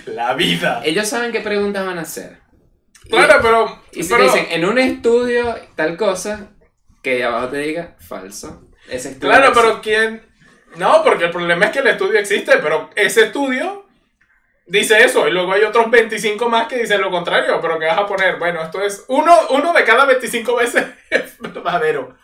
La 0.15 0.35
vida. 0.35 0.83
ellos 0.85 1.09
saben 1.09 1.33
qué 1.33 1.41
preguntas 1.41 1.85
van 1.87 1.99
a 1.99 2.03
hacer. 2.03 2.39
Claro, 3.09 3.39
pero... 3.43 3.83
Y 3.93 4.03
si 4.03 4.13
pero- 4.13 4.25
dicen, 4.25 4.47
en 4.51 4.65
un 4.65 4.79
estudio, 4.79 5.55
tal 5.75 5.97
cosa, 5.97 6.51
que 7.03 7.23
abajo 7.25 7.49
te 7.49 7.59
diga 7.59 7.97
falso. 7.99 8.69
Ese 8.89 9.11
estudio 9.11 9.31
Claro, 9.31 9.49
no 9.49 9.55
pero 9.55 9.83
¿quién...? 9.83 10.23
No, 10.77 11.05
porque 11.05 11.27
el 11.27 11.31
problema 11.31 11.67
es 11.67 11.71
que 11.71 11.79
el 11.81 11.87
estudio 11.87 12.19
existe, 12.19 12.57
pero 12.57 12.91
ese 12.97 13.27
estudio 13.27 13.87
dice 14.67 15.05
eso 15.05 15.29
y 15.29 15.31
luego 15.31 15.53
hay 15.53 15.63
otros 15.63 15.89
25 15.91 16.49
más 16.49 16.67
que 16.67 16.79
dicen 16.79 17.01
lo 17.01 17.11
contrario, 17.13 17.61
pero 17.61 17.79
que 17.79 17.87
vas 17.87 17.99
a 17.99 18.07
poner, 18.07 18.39
bueno, 18.39 18.61
esto 18.63 18.81
es 18.83 19.05
uno, 19.09 19.33
uno 19.51 19.73
de 19.73 19.85
cada 19.85 20.05
25 20.05 20.57
veces 20.57 20.85
es 21.11 21.39
verdadero. 21.39 22.17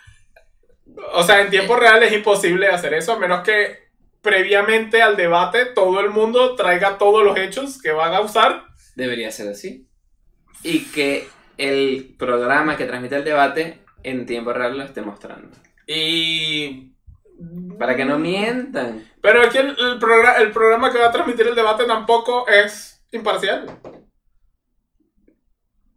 O 1.12 1.22
sea, 1.22 1.40
en 1.42 1.50
tiempo 1.50 1.76
real 1.76 2.02
es 2.02 2.12
imposible 2.12 2.66
hacer 2.68 2.94
eso, 2.94 3.12
a 3.12 3.18
menos 3.18 3.42
que 3.42 3.89
previamente 4.22 5.02
al 5.02 5.16
debate 5.16 5.66
todo 5.66 6.00
el 6.00 6.10
mundo 6.10 6.54
traiga 6.54 6.98
todos 6.98 7.24
los 7.24 7.36
hechos 7.38 7.80
que 7.80 7.92
van 7.92 8.14
a 8.14 8.20
usar. 8.20 8.64
Debería 8.96 9.30
ser 9.30 9.48
así. 9.48 9.88
Y 10.62 10.84
que 10.86 11.28
el 11.56 12.14
programa 12.18 12.76
que 12.76 12.86
transmite 12.86 13.16
el 13.16 13.24
debate 13.24 13.82
en 14.02 14.26
tiempo 14.26 14.52
real 14.52 14.76
lo 14.78 14.84
esté 14.84 15.02
mostrando. 15.02 15.56
Y... 15.86 16.88
Para 17.78 17.96
que 17.96 18.04
no 18.04 18.18
mientan. 18.18 19.08
Pero 19.22 19.42
es 19.42 19.48
que 19.48 19.60
el, 19.60 19.68
el 19.68 19.98
progra- 19.98 20.38
el 20.42 20.52
programa 20.52 20.92
que 20.92 20.98
va 20.98 21.06
a 21.06 21.10
transmitir 21.10 21.46
el 21.46 21.54
debate 21.54 21.86
tampoco 21.86 22.46
es 22.46 23.02
imparcial. 23.12 23.78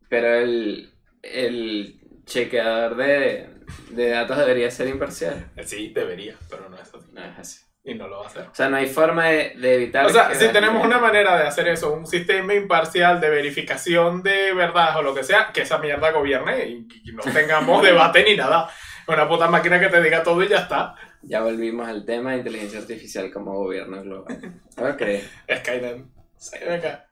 Pero 0.08 0.34
el, 0.36 0.94
el 1.22 2.00
chequeador 2.24 2.96
de, 2.96 3.50
de 3.90 4.08
datos 4.08 4.38
debería 4.38 4.72
ser 4.72 4.88
imparcial. 4.88 5.52
Sí, 5.66 5.92
debería, 5.94 6.38
pero 6.50 6.70
no 6.70 6.78
es 6.78 6.94
así. 6.94 7.08
No 7.12 7.22
es 7.26 7.38
así. 7.38 7.60
Y 7.86 7.96
no 7.96 8.08
lo 8.08 8.20
va 8.20 8.24
a 8.24 8.28
hacer. 8.28 8.48
O 8.48 8.56
sea, 8.56 8.70
no 8.70 8.78
hay 8.78 8.88
forma 8.88 9.26
de, 9.28 9.56
de 9.58 9.76
evitar. 9.76 10.06
O 10.06 10.10
sea, 10.10 10.34
si 10.34 10.48
tenemos 10.50 10.86
una 10.86 11.00
manera 11.00 11.38
de 11.38 11.48
hacer 11.48 11.68
eso, 11.68 11.92
un 11.94 12.08
sistema 12.08 12.54
imparcial 12.54 13.20
de 13.20 13.30
verificación 13.30 14.24
de 14.24 14.54
verdad 14.54 14.96
o 14.98 15.02
lo 15.02 15.14
que 15.14 15.24
sea, 15.24 15.52
que 15.54 15.64
esa 15.64 15.80
mierda 15.80 16.12
gobierne 16.12 16.66
y, 16.66 16.88
y 17.04 17.12
no 17.12 17.24
tengamos 17.24 17.84
debate 17.84 18.24
ni 18.24 18.38
nada. 18.38 18.70
Una 19.06 19.28
puta 19.28 19.50
máquina 19.50 19.82
que 19.82 19.90
te 19.90 20.02
diga 20.02 20.24
todo 20.24 20.42
y 20.44 20.48
ya 20.48 20.60
está. 20.60 20.96
Ya 21.24 21.42
volvimos 21.42 21.88
al 21.88 22.06
tema 22.06 22.32
de 22.32 22.38
inteligencia 22.38 22.80
artificial 22.80 23.32
como 23.32 23.54
gobierno 23.54 24.02
global. 24.02 24.62
Ok. 24.78 25.02
Skynet. 25.58 26.06
Sí, 26.38 26.58
venga. 26.66 27.06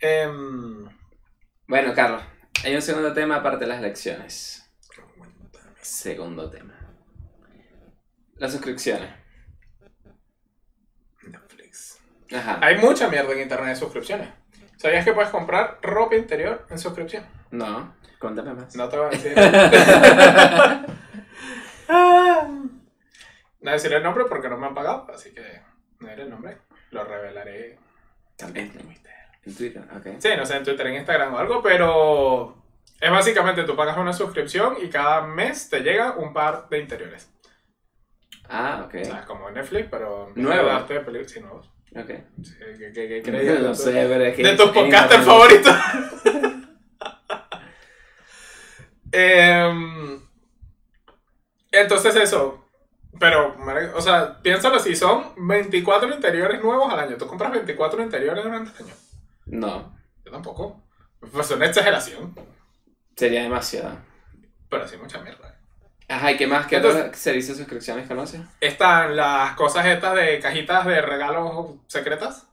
Em, 0.00 0.88
Bueno, 1.66 1.92
Carlos, 1.94 2.22
hay 2.64 2.74
un 2.74 2.82
segundo 2.82 3.12
tema 3.12 3.36
aparte 3.36 3.64
de 3.64 3.68
las 3.68 3.78
elecciones. 3.78 4.70
Segundo 5.82 6.48
tema. 6.50 6.74
Las 8.36 8.52
suscripciones. 8.52 9.10
Netflix. 11.22 11.98
Ajá. 12.34 12.58
Hay 12.62 12.78
mucha 12.78 13.08
mierda 13.08 13.32
en 13.32 13.40
internet 13.40 13.68
de 13.70 13.76
suscripciones. 13.76 14.28
¿Sabías 14.76 15.04
que 15.04 15.12
puedes 15.12 15.30
comprar 15.30 15.78
ropa 15.82 16.16
interior 16.16 16.66
en 16.70 16.78
suscripción? 16.78 17.24
No, 17.50 17.94
cuéntame 18.18 18.54
más. 18.54 18.74
No 18.74 18.88
te 18.88 18.96
voy 18.96 19.06
a 19.06 19.10
decir. 19.10 19.34
no 23.60 23.70
deciré 23.70 23.96
el 23.96 24.02
nombre 24.02 24.24
porque 24.28 24.48
no 24.48 24.56
me 24.58 24.66
han 24.66 24.74
pagado, 24.74 25.06
así 25.14 25.32
que 25.32 25.60
no 26.00 26.08
diré 26.08 26.22
el 26.22 26.30
nombre. 26.30 26.58
Lo 26.90 27.04
revelaré 27.04 27.78
También 28.36 28.66
en 28.74 28.78
Twitter. 28.86 29.12
en 29.44 29.54
Twitter, 29.56 29.82
ok. 29.96 30.06
Sí, 30.18 30.28
no 30.36 30.44
sé, 30.46 30.56
en 30.56 30.64
Twitter, 30.64 30.86
en 30.88 30.94
Instagram 30.96 31.34
o 31.34 31.38
algo, 31.38 31.62
pero 31.62 32.56
es 33.00 33.10
básicamente 33.10 33.64
tú 33.64 33.76
pagas 33.76 33.96
una 33.98 34.12
suscripción 34.12 34.76
y 34.82 34.88
cada 34.88 35.22
mes 35.22 35.68
te 35.70 35.80
llega 35.80 36.12
un 36.16 36.32
par 36.32 36.68
de 36.68 36.78
interiores. 36.80 37.30
Ah, 38.48 38.82
ok. 38.84 38.94
O 39.00 39.04
sea, 39.04 39.20
es 39.20 39.26
como 39.26 39.50
Netflix, 39.50 39.88
pero 39.90 40.32
Nuevos. 40.34 40.88
de 40.88 41.00
películas, 41.00 41.30
sí, 41.32 41.40
nuevos. 41.40 41.70
Ok. 41.94 42.10
Sí, 42.42 42.54
creías 43.22 43.60
No 43.60 43.68
de 43.68 43.74
sé, 43.74 43.84
tu- 43.84 44.08
pero 44.08 44.24
es 44.24 44.36
que. 44.36 44.42
de 44.42 44.56
tus 44.56 44.70
podcasters 44.70 45.24
favoritos. 45.24 45.74
Em, 49.14 50.20
entonces 51.70 52.16
eso, 52.16 52.64
pero, 53.20 53.54
o 53.94 54.00
sea, 54.00 54.40
piénsalo 54.40 54.78
si 54.78 54.96
son 54.96 55.34
24 55.36 56.14
interiores 56.14 56.62
nuevos 56.62 56.90
al 56.92 57.00
año. 57.00 57.16
¿Tú 57.18 57.26
compras 57.26 57.52
24 57.52 58.02
interiores 58.02 58.42
durante 58.42 58.70
el 58.82 58.86
año? 58.86 58.94
No, 59.46 59.98
Yo 60.24 60.30
tampoco. 60.32 60.82
Pues 61.20 61.50
es 61.50 61.56
una 61.56 61.66
exageración, 61.66 62.34
sería 63.16 63.42
demasiado. 63.42 63.96
pero 64.68 64.88
sí 64.88 64.96
mucha 64.96 65.20
mierda. 65.20 65.51
Ajá, 66.12 66.32
¿y 66.32 66.36
qué 66.36 66.46
más? 66.46 66.66
¿Qué 66.66 66.76
Entonces- 66.76 67.02
otros 67.02 67.16
servicios 67.18 67.56
de 67.56 67.64
suscripciones 67.64 68.06
conoces? 68.08 68.40
Están 68.60 69.16
las 69.16 69.52
cosas 69.54 69.86
estas 69.86 70.14
de 70.14 70.38
cajitas 70.40 70.84
de 70.86 71.00
regalos 71.00 71.70
secretas. 71.86 72.46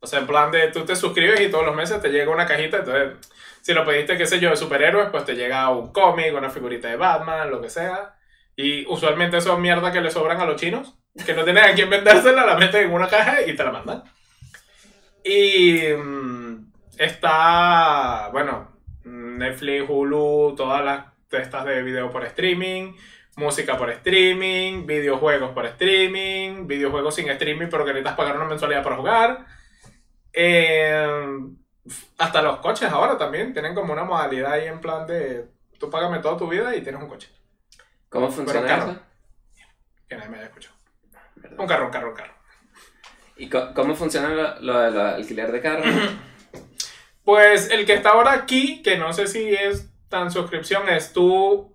O 0.00 0.06
sea, 0.06 0.20
en 0.20 0.26
plan 0.26 0.50
de 0.50 0.68
tú 0.68 0.84
te 0.84 0.96
suscribes 0.96 1.40
y 1.40 1.50
todos 1.50 1.64
los 1.66 1.76
meses 1.76 2.00
te 2.00 2.08
llega 2.08 2.32
una 2.32 2.46
cajita. 2.46 2.78
Entonces, 2.78 3.12
si 3.60 3.72
lo 3.74 3.84
pediste, 3.84 4.16
qué 4.16 4.26
sé 4.26 4.40
yo, 4.40 4.50
de 4.50 4.56
superhéroes, 4.56 5.10
pues 5.10 5.24
te 5.24 5.34
llega 5.34 5.68
un 5.70 5.92
cómic, 5.92 6.34
una 6.36 6.50
figurita 6.50 6.88
de 6.88 6.96
Batman, 6.96 7.50
lo 7.50 7.60
que 7.60 7.70
sea. 7.70 8.14
Y 8.56 8.84
usualmente 8.86 9.40
son 9.40 9.62
mierda 9.62 9.92
que 9.92 10.00
le 10.00 10.10
sobran 10.10 10.40
a 10.40 10.44
los 10.44 10.56
chinos, 10.60 10.94
que 11.24 11.34
no 11.34 11.44
tienen 11.44 11.64
a 11.64 11.72
quién 11.74 11.88
vendérsela, 11.88 12.44
la 12.44 12.56
meten 12.56 12.84
en 12.84 12.92
una 12.92 13.08
caja 13.08 13.42
y 13.42 13.54
te 13.54 13.62
la 13.62 13.72
mandan. 13.72 14.02
Y 15.24 15.82
mm, 15.96 16.72
está, 16.98 18.28
bueno, 18.32 18.72
Netflix, 19.04 19.84
Hulu, 19.88 20.54
todas 20.56 20.84
las 20.84 21.04
estas 21.32 21.64
de 21.64 21.82
video 21.82 22.10
por 22.10 22.24
streaming, 22.24 22.94
música 23.36 23.76
por 23.76 23.90
streaming, 23.90 24.86
videojuegos 24.86 25.52
por 25.52 25.66
streaming, 25.66 26.66
videojuegos 26.66 27.14
sin 27.14 27.28
streaming 27.30 27.68
pero 27.70 27.84
que 27.84 27.92
necesitas 27.92 28.16
pagar 28.16 28.36
una 28.36 28.46
mensualidad 28.46 28.82
para 28.82 28.96
jugar. 28.96 29.46
Eh, 30.32 31.06
hasta 32.18 32.42
los 32.42 32.58
coches 32.58 32.90
ahora 32.90 33.18
también 33.18 33.52
tienen 33.52 33.74
como 33.74 33.92
una 33.92 34.04
modalidad 34.04 34.52
ahí 34.52 34.66
en 34.66 34.80
plan 34.80 35.06
de 35.06 35.46
tú 35.78 35.90
págame 35.90 36.20
toda 36.20 36.36
tu 36.36 36.48
vida 36.48 36.74
y 36.76 36.82
tienes 36.82 37.02
un 37.02 37.08
coche. 37.08 37.28
¿Cómo 38.08 38.30
funciona 38.30 38.66
carro. 38.66 38.92
eso? 38.92 39.00
Que 40.08 40.16
nadie 40.16 40.28
me 40.28 40.36
haya 40.36 40.46
escuchado. 40.46 40.76
Un 41.58 41.66
carro, 41.66 41.86
un 41.86 41.90
carro, 41.90 42.08
un 42.10 42.14
carro. 42.14 42.34
¿Y 43.36 43.48
cómo 43.48 43.94
funciona 43.94 44.28
lo, 44.28 44.60
lo 44.60 44.78
del 44.78 45.00
alquiler 45.00 45.50
de 45.50 45.60
carro? 45.60 45.84
Pues 47.24 47.70
el 47.70 47.86
que 47.86 47.94
está 47.94 48.10
ahora 48.10 48.32
aquí, 48.32 48.82
que 48.82 48.98
no 48.98 49.12
sé 49.12 49.28
si 49.28 49.54
es 49.54 49.91
tan 50.12 50.30
suscripción, 50.30 50.88
es 50.90 51.12
tú 51.14 51.74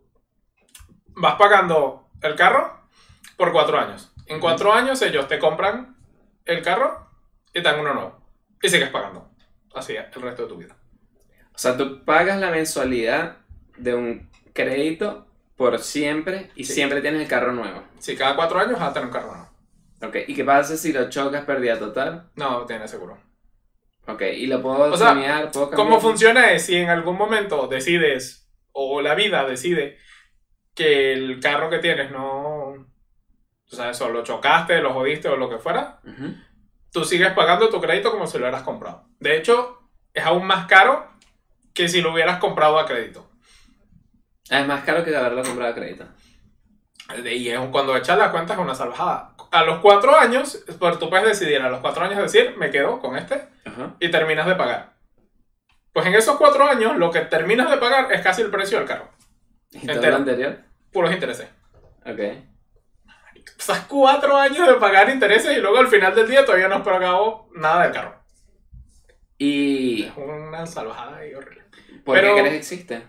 vas 1.15 1.35
pagando 1.35 2.07
el 2.21 2.35
carro 2.35 2.87
por 3.35 3.51
cuatro 3.51 3.79
años. 3.79 4.13
En 4.27 4.39
cuatro 4.39 4.71
años 4.71 5.01
ellos 5.01 5.27
te 5.27 5.39
compran 5.39 5.97
el 6.45 6.61
carro 6.61 7.09
y 7.49 7.53
te 7.53 7.61
dan 7.63 7.79
uno 7.79 7.93
nuevo. 7.95 8.21
Y 8.61 8.69
sigues 8.69 8.89
pagando. 8.89 9.29
Así 9.73 9.95
el 9.95 10.21
resto 10.21 10.43
de 10.43 10.47
tu 10.47 10.57
vida. 10.57 10.75
O 11.53 11.57
sea, 11.57 11.75
tú 11.75 12.05
pagas 12.05 12.39
la 12.39 12.51
mensualidad 12.51 13.37
de 13.77 13.95
un 13.95 14.29
crédito 14.53 15.25
por 15.55 15.79
siempre 15.79 16.51
y 16.55 16.63
Sí. 16.65 16.73
siempre 16.73 17.01
tienes 17.01 17.21
el 17.21 17.27
carro 17.27 17.53
nuevo. 17.53 17.83
Si 17.97 18.15
cada 18.15 18.35
cuatro 18.35 18.59
años 18.59 18.79
vas 18.79 18.89
a 18.89 18.93
tener 18.93 19.07
un 19.07 19.13
carro 19.13 19.31
nuevo. 19.35 19.49
Ok, 20.03 20.15
¿y 20.27 20.35
qué 20.35 20.43
pasa 20.45 20.77
si 20.77 20.93
lo 20.93 21.09
chocas 21.09 21.43
pérdida 21.45 21.79
total? 21.79 22.29
No, 22.35 22.65
tienes 22.67 22.91
seguro. 22.91 23.17
Ok, 24.07 24.21
¿y 24.21 24.47
lo 24.47 24.61
puedo 24.61 24.91
O 24.91 24.97
sea, 24.97 25.07
cambiar? 25.07 25.51
¿Cómo 25.51 25.99
funciona 25.99 26.51
es 26.51 26.65
si 26.65 26.75
en 26.77 26.89
algún 26.89 27.17
momento 27.17 27.67
decides, 27.67 28.49
o 28.71 29.01
la 29.01 29.15
vida 29.15 29.45
decide, 29.45 29.97
que 30.73 31.13
el 31.13 31.39
carro 31.39 31.69
que 31.69 31.79
tienes 31.79 32.11
no... 32.11 32.69
O 33.69 33.75
sea, 33.75 33.89
eso, 33.89 34.09
lo 34.09 34.23
chocaste, 34.23 34.81
lo 34.81 34.93
jodiste 34.93 35.27
o 35.27 35.35
lo 35.35 35.49
que 35.49 35.57
fuera, 35.57 35.99
tú 36.91 37.03
sigues 37.03 37.33
pagando 37.33 37.67
tu 37.67 37.81
crédito 37.81 38.11
como 38.11 38.25
si 38.25 38.37
lo 38.37 38.45
hubieras 38.45 38.63
comprado. 38.63 39.09
De 39.19 39.35
hecho, 39.35 39.89
es 40.13 40.23
aún 40.25 40.47
más 40.47 40.67
caro 40.67 41.11
que 41.73 41.89
si 41.89 42.01
lo 42.01 42.13
hubieras 42.13 42.39
comprado 42.39 42.79
a 42.79 42.85
crédito. 42.85 43.29
Es 44.49 44.65
más 44.65 44.85
caro 44.85 45.03
que 45.03 45.13
haberlo 45.13 45.43
comprado 45.43 45.73
a 45.73 45.75
crédito. 45.75 46.05
Y 47.33 47.49
es, 47.49 47.59
cuando 47.71 47.95
echas 47.95 48.17
las 48.17 48.31
cuentas 48.31 48.57
es 48.57 48.63
una 48.63 48.75
salvajada. 48.75 49.33
A 49.51 49.63
los 49.63 49.79
cuatro 49.79 50.15
años, 50.17 50.63
pues 50.77 50.99
tú 50.99 51.09
puedes 51.09 51.25
decidir 51.25 51.61
a 51.61 51.69
los 51.69 51.79
cuatro 51.79 52.03
años 52.03 52.17
decir, 52.21 52.55
me 52.57 52.69
quedo 52.69 52.99
con 52.99 53.15
este 53.17 53.47
Ajá. 53.65 53.95
y 53.99 54.11
terminas 54.11 54.45
de 54.45 54.55
pagar. 54.55 54.93
Pues 55.93 56.05
en 56.05 56.15
esos 56.15 56.35
cuatro 56.37 56.65
años, 56.67 56.97
lo 56.97 57.09
que 57.11 57.21
terminas 57.21 57.69
de 57.71 57.77
pagar 57.77 58.11
es 58.11 58.21
casi 58.21 58.41
el 58.41 58.51
precio 58.51 58.77
del 58.77 58.87
carro. 58.87 59.09
¿Y 59.71 59.87
todo 59.87 60.01
lo 60.09 60.15
anterior? 60.17 60.59
Puros 60.91 61.11
intereses. 61.13 61.47
Ok. 62.05 62.19
Pasas 63.57 63.85
cuatro 63.87 64.35
años 64.37 64.67
de 64.67 64.73
pagar 64.75 65.09
intereses 65.09 65.57
y 65.57 65.61
luego 65.61 65.77
al 65.77 65.87
final 65.87 66.13
del 66.13 66.27
día 66.27 66.45
todavía 66.45 66.67
no 66.67 66.75
has 66.75 66.81
pagado 66.81 67.47
nada 67.55 67.83
del 67.83 67.93
carro. 67.93 68.15
¿Y 69.37 70.03
Es 70.03 70.13
una 70.17 70.65
salvajada 70.67 71.25
y 71.25 71.33
horrible. 71.33 71.63
por 72.03 72.15
Pero- 72.15 72.35
qué 72.35 72.41
crees 72.41 72.51
que 72.51 72.57
existe? 72.57 73.03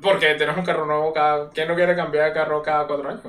Porque 0.00 0.34
tienes 0.34 0.56
un 0.56 0.64
carro 0.64 0.86
nuevo 0.86 1.12
cada... 1.12 1.50
¿Quién 1.50 1.68
no 1.68 1.74
quiere 1.74 1.94
cambiar 1.94 2.26
de 2.26 2.32
carro 2.32 2.62
cada 2.62 2.86
cuatro 2.86 3.08
años? 3.08 3.22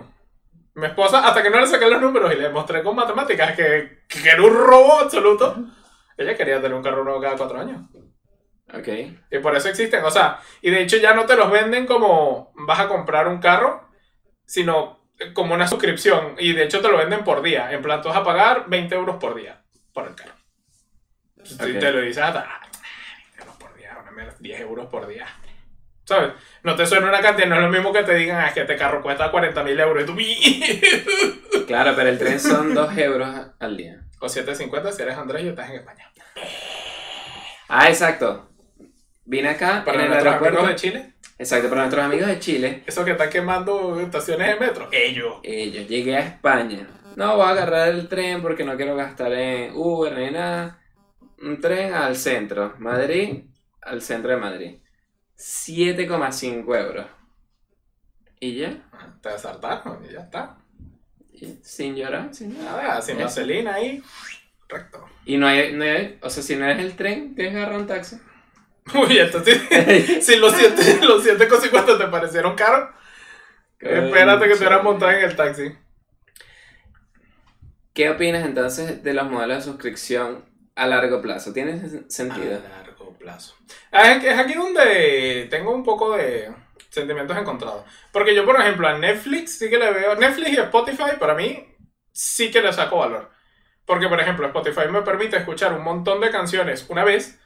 Mi 0.74 0.88
esposa, 0.88 1.26
hasta 1.28 1.42
que 1.42 1.50
no 1.50 1.60
le 1.60 1.68
saqué 1.68 1.90
los 1.90 2.02
números 2.02 2.34
y 2.34 2.38
le 2.38 2.50
mostré 2.50 2.84
con 2.84 2.96
matemáticas 2.96 3.56
que, 3.56 4.04
que 4.08 4.30
era 4.30 4.42
un 4.42 4.54
robo 4.54 5.00
absoluto, 5.00 5.56
ella 6.18 6.36
quería 6.36 6.58
tener 6.62 6.74
un 6.74 6.84
carro 6.84 7.04
nuevo 7.04 7.22
cada 7.22 7.38
cuatro 7.38 7.60
años. 7.60 7.82
Ok. 8.74 8.88
Y 9.32 9.40
por 9.40 9.56
eso 9.56 9.70
existen. 9.70 10.04
O 10.04 10.12
sea, 10.12 10.40
y 10.62 10.72
de 10.72 10.82
hecho 10.82 10.98
ya 10.98 11.14
no 11.14 11.26
te 11.26 11.36
los 11.36 11.50
venden 11.52 11.86
como 11.86 12.52
vas 12.56 12.80
a 12.80 12.88
comprar 12.88 13.28
un 13.28 13.40
carro, 13.40 13.88
sino 14.46 15.08
como 15.34 15.54
una 15.54 15.68
suscripción. 15.68 16.36
Y 16.40 16.54
de 16.54 16.64
hecho 16.64 16.82
te 16.82 16.90
lo 16.90 16.98
venden 16.98 17.24
por 17.24 17.42
día. 17.42 17.72
En 17.72 17.82
plan, 17.82 18.02
tú 18.02 18.10
vas 18.10 18.18
a 18.18 18.24
pagar 18.24 18.66
20 18.68 18.96
euros 18.96 19.16
por 19.18 19.36
día 19.36 19.62
por 19.94 20.08
el 20.08 20.16
carro. 20.16 20.34
Si 21.44 21.54
Ok. 21.56 21.80
te 21.80 21.92
lo 21.92 22.02
dices 22.02 22.24
hasta 22.24 22.40
ah, 22.40 22.62
20 23.36 23.40
euros 23.42 23.56
por 23.58 23.74
día, 23.76 23.98
una 24.02 24.12
mierda, 24.12 24.36
10 24.40 24.60
euros 24.62 24.88
por 24.88 25.08
día. 25.08 25.28
¿Sabes? 26.06 26.34
No 26.64 26.76
te 26.76 26.86
suena 26.86 27.08
una 27.10 27.20
cantidad, 27.22 27.48
no 27.48 27.56
es 27.56 27.62
lo 27.62 27.70
mismo 27.70 27.92
que 27.92 28.04
te 28.04 28.14
digan, 28.16 28.38
ah, 28.40 28.48
es 28.48 28.54
que 28.54 28.62
este 28.62 28.76
carro 28.78 29.02
cuesta 29.02 29.32
40 29.32 29.64
mil 29.64 29.80
euros 29.80 30.04
y 30.04 30.06
tú, 30.06 31.66
Claro, 31.68 31.94
pero 31.96 32.10
el 32.10 32.20
tren 32.20 32.40
son 32.40 32.74
2 32.74 32.98
euros 32.98 33.30
al 33.60 33.76
día. 33.78 34.02
o 34.20 34.28
7.50 34.28 34.92
si 34.92 35.02
eres 35.02 35.18
Andrés 35.18 35.44
y 35.44 35.48
estás 35.50 35.70
en 35.70 35.78
España. 35.78 36.12
Ah, 37.68 37.90
exacto. 37.90 38.50
Vine 39.26 39.50
acá 39.50 39.82
Para 39.84 39.98
en 39.98 40.04
el 40.04 40.10
nuestros 40.10 40.34
aeropuerto. 40.34 40.60
amigos 40.60 40.82
de 40.82 40.90
Chile, 40.90 41.12
Exacto, 41.38 41.68
para 41.70 41.82
nuestros 41.82 42.06
amigos 42.06 42.28
de 42.28 42.40
Chile. 42.40 42.84
esos 42.86 43.04
que 43.04 43.12
están 43.12 43.30
quemando 43.30 44.00
estaciones 44.00 44.48
de 44.48 44.60
metro, 44.66 44.88
ellos. 44.92 45.38
Yo 45.44 45.82
llegué 45.82 46.16
a 46.16 46.20
España. 46.20 46.88
No 47.16 47.36
voy 47.38 47.46
a 47.48 47.50
agarrar 47.50 47.88
el 47.90 48.08
tren 48.08 48.42
porque 48.42 48.64
no 48.64 48.76
quiero 48.78 48.96
gastar 48.96 49.34
en 49.34 49.72
Uber 49.74 50.14
ni 50.18 50.32
nada. 50.32 50.80
Un 51.42 51.60
tren 51.60 51.94
al 51.94 52.16
centro. 52.16 52.76
Madrid 52.78 53.46
al 53.82 54.02
centro 54.02 54.32
de 54.32 54.38
Madrid. 54.38 54.78
7,5 55.38 56.76
euros. 56.78 57.06
¿Y 58.40 58.56
ya? 58.56 58.78
Te 59.22 59.30
desartaron 59.30 60.04
y 60.08 60.14
ya 60.14 60.22
está. 60.22 60.58
Y 61.34 61.60
sin 61.64 61.96
llorar, 61.96 62.34
sin 62.34 62.58
nada. 62.58 62.82
Nada, 62.82 63.02
sin 63.02 63.16
Eso. 63.18 63.26
vaselina 63.26 63.74
ahí. 63.76 64.02
Recto. 64.70 65.06
Y 65.26 65.38
no 65.38 65.48
hay, 65.48 65.74
no 65.74 65.84
hay- 65.84 66.18
o 66.22 66.30
sea, 66.30 66.42
si 66.44 66.56
no 66.56 66.66
eres 66.66 66.84
el 66.84 66.96
tren, 66.96 67.36
tienes 67.36 67.54
que 67.54 67.60
agarrar 67.60 67.80
un 67.80 67.88
taxi. 67.88 68.18
Uy, 68.96 69.18
entonces, 69.18 69.62
si 70.26 70.36
los 70.38 70.54
7 70.54 71.00
los 71.06 71.24
siete 71.24 71.48
con 71.48 71.62
50 71.62 71.98
te 71.98 72.08
parecieron 72.08 72.56
caros, 72.56 72.90
espérate 73.80 74.46
que 74.48 74.54
te 74.54 74.60
hubieras 74.60 74.84
montado 74.84 75.12
en 75.12 75.24
el 75.24 75.36
taxi. 75.36 75.76
¿Qué 77.94 78.10
opinas 78.10 78.46
entonces 78.46 79.04
de 79.04 79.14
los 79.14 79.30
modelos 79.30 79.58
de 79.58 79.72
suscripción 79.72 80.46
a 80.76 80.88
largo 80.88 81.22
plazo? 81.22 81.54
¿Tiene 81.54 81.74
sen- 81.82 82.06
A 82.06 82.10
sentido? 82.10 82.60
largo 82.70 83.14
plazo. 83.18 83.56
Es, 83.92 84.40
aquí 84.40 84.54
donde 84.54 85.48
tengo 85.50 85.72
un 85.74 85.84
poco 85.84 86.16
de 86.18 86.54
sentimientos 86.90 87.38
encontrados. 87.38 87.84
Porque 88.12 88.36
yo, 88.36 88.46
por 88.46 88.60
ejemplo, 88.60 88.88
a 88.88 88.98
Netflix 88.98 89.58
sí 89.60 89.70
que 89.70 89.78
le 89.78 89.92
veo. 89.92 90.16
Netflix 90.16 90.50
y 90.52 90.58
Spotify, 90.58 91.18
para 91.20 91.34
mí, 91.34 91.76
sí 92.12 92.52
que 92.52 92.62
le 92.62 92.72
saco 92.74 92.98
valor. 93.00 93.32
Porque, 93.86 94.08
por 94.08 94.20
ejemplo, 94.20 94.48
Spotify 94.48 94.88
me 94.90 95.02
permite 95.02 95.38
escuchar 95.38 95.74
un 95.74 95.84
montón 95.84 96.20
de 96.22 96.32
canciones 96.32 96.86
una 96.90 97.04
vez, 97.04 97.40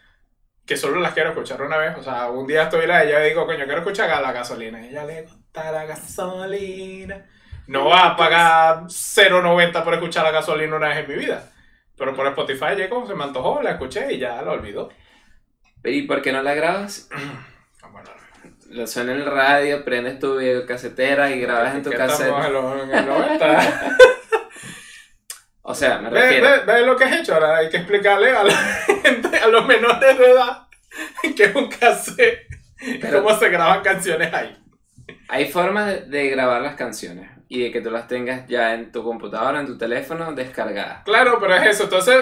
que 0.65 0.77
solo 0.77 0.99
las 0.99 1.13
quiero 1.13 1.29
escuchar 1.29 1.61
una 1.61 1.77
vez. 1.77 1.97
O 1.97 2.03
sea, 2.03 2.29
un 2.29 2.47
día 2.47 2.63
estoy 2.63 2.85
la 2.87 3.03
ella 3.03 3.25
y 3.25 3.29
digo, 3.29 3.45
coño, 3.45 3.65
quiero 3.65 3.79
escuchar 3.79 4.09
a 4.11 4.21
la 4.21 4.31
gasolina. 4.31 4.79
Y 4.83 4.89
ella 4.89 5.05
le 5.05 5.23
gusta 5.23 5.71
la 5.71 5.85
gasolina. 5.85 7.25
No 7.67 7.85
va 7.85 8.07
a 8.07 8.15
pagar 8.15 8.83
0.90 8.89 9.83
por 9.83 9.93
escuchar 9.93 10.23
la 10.23 10.31
gasolina 10.31 10.75
una 10.77 10.89
vez 10.89 10.97
en 10.99 11.07
mi 11.07 11.15
vida. 11.15 11.51
Pero 11.99 12.15
por 12.15 12.25
Spotify 12.27 12.75
llego, 12.75 13.05
se 13.05 13.13
me 13.13 13.25
antojó, 13.25 13.61
la 13.61 13.71
escuché 13.71 14.11
y 14.13 14.17
ya 14.17 14.41
la 14.41 14.51
olvidó. 14.53 14.89
¿Y 15.83 16.03
por 16.03 16.21
qué 16.21 16.31
no 16.31 16.41
la 16.41 16.53
grabas? 16.55 17.09
Ah, 17.81 17.87
bueno, 17.93 18.09
Lo 18.71 18.85
suena 18.85 19.13
en 19.13 19.19
el 19.21 19.25
radio, 19.25 19.85
prendes 19.85 20.19
tu 20.19 20.37
videocasetera 20.37 21.31
y 21.31 21.39
grabas 21.39 21.75
en 21.75 21.83
tu 21.83 21.89
¿qué 21.91 21.95
cassette. 21.95 22.27
estamos 22.27 22.45
en 22.47 22.53
los, 22.53 22.83
en 22.83 22.93
el 22.93 23.05
90? 23.05 23.97
O 25.61 25.75
sea, 25.75 25.99
me 25.99 26.09
ve, 26.09 26.21
refiero. 26.21 26.49
ve, 26.65 26.73
ve 26.73 26.85
lo 26.85 26.95
que 26.97 27.03
has 27.03 27.19
hecho. 27.19 27.35
Ahora 27.35 27.57
hay 27.57 27.69
que 27.69 27.77
explicarle 27.77 28.31
a 28.35 28.43
la 28.43 28.53
gente, 28.53 29.37
a 29.37 29.47
los 29.47 29.65
menores 29.67 30.17
de 30.17 30.31
edad, 30.31 30.67
que 31.37 31.43
es 31.43 31.55
un 31.55 31.69
cassette 31.69 32.47
y 32.81 32.99
cómo 32.99 33.37
se 33.37 33.49
graban 33.49 33.81
canciones 33.81 34.33
ahí. 34.33 34.57
Hay 35.27 35.49
formas 35.51 35.85
de, 35.87 36.01
de 36.01 36.29
grabar 36.29 36.61
las 36.61 36.75
canciones 36.75 37.29
y 37.49 37.63
de 37.63 37.71
que 37.71 37.81
tú 37.81 37.89
las 37.91 38.07
tengas 38.07 38.47
ya 38.47 38.73
en 38.75 38.91
tu 38.91 39.03
computadora, 39.03 39.59
en 39.59 39.65
tu 39.65 39.77
teléfono, 39.77 40.31
descargadas. 40.33 41.03
Claro, 41.03 41.37
pero 41.41 41.55
es 41.55 41.65
eso. 41.65 41.83
Entonces, 41.85 42.15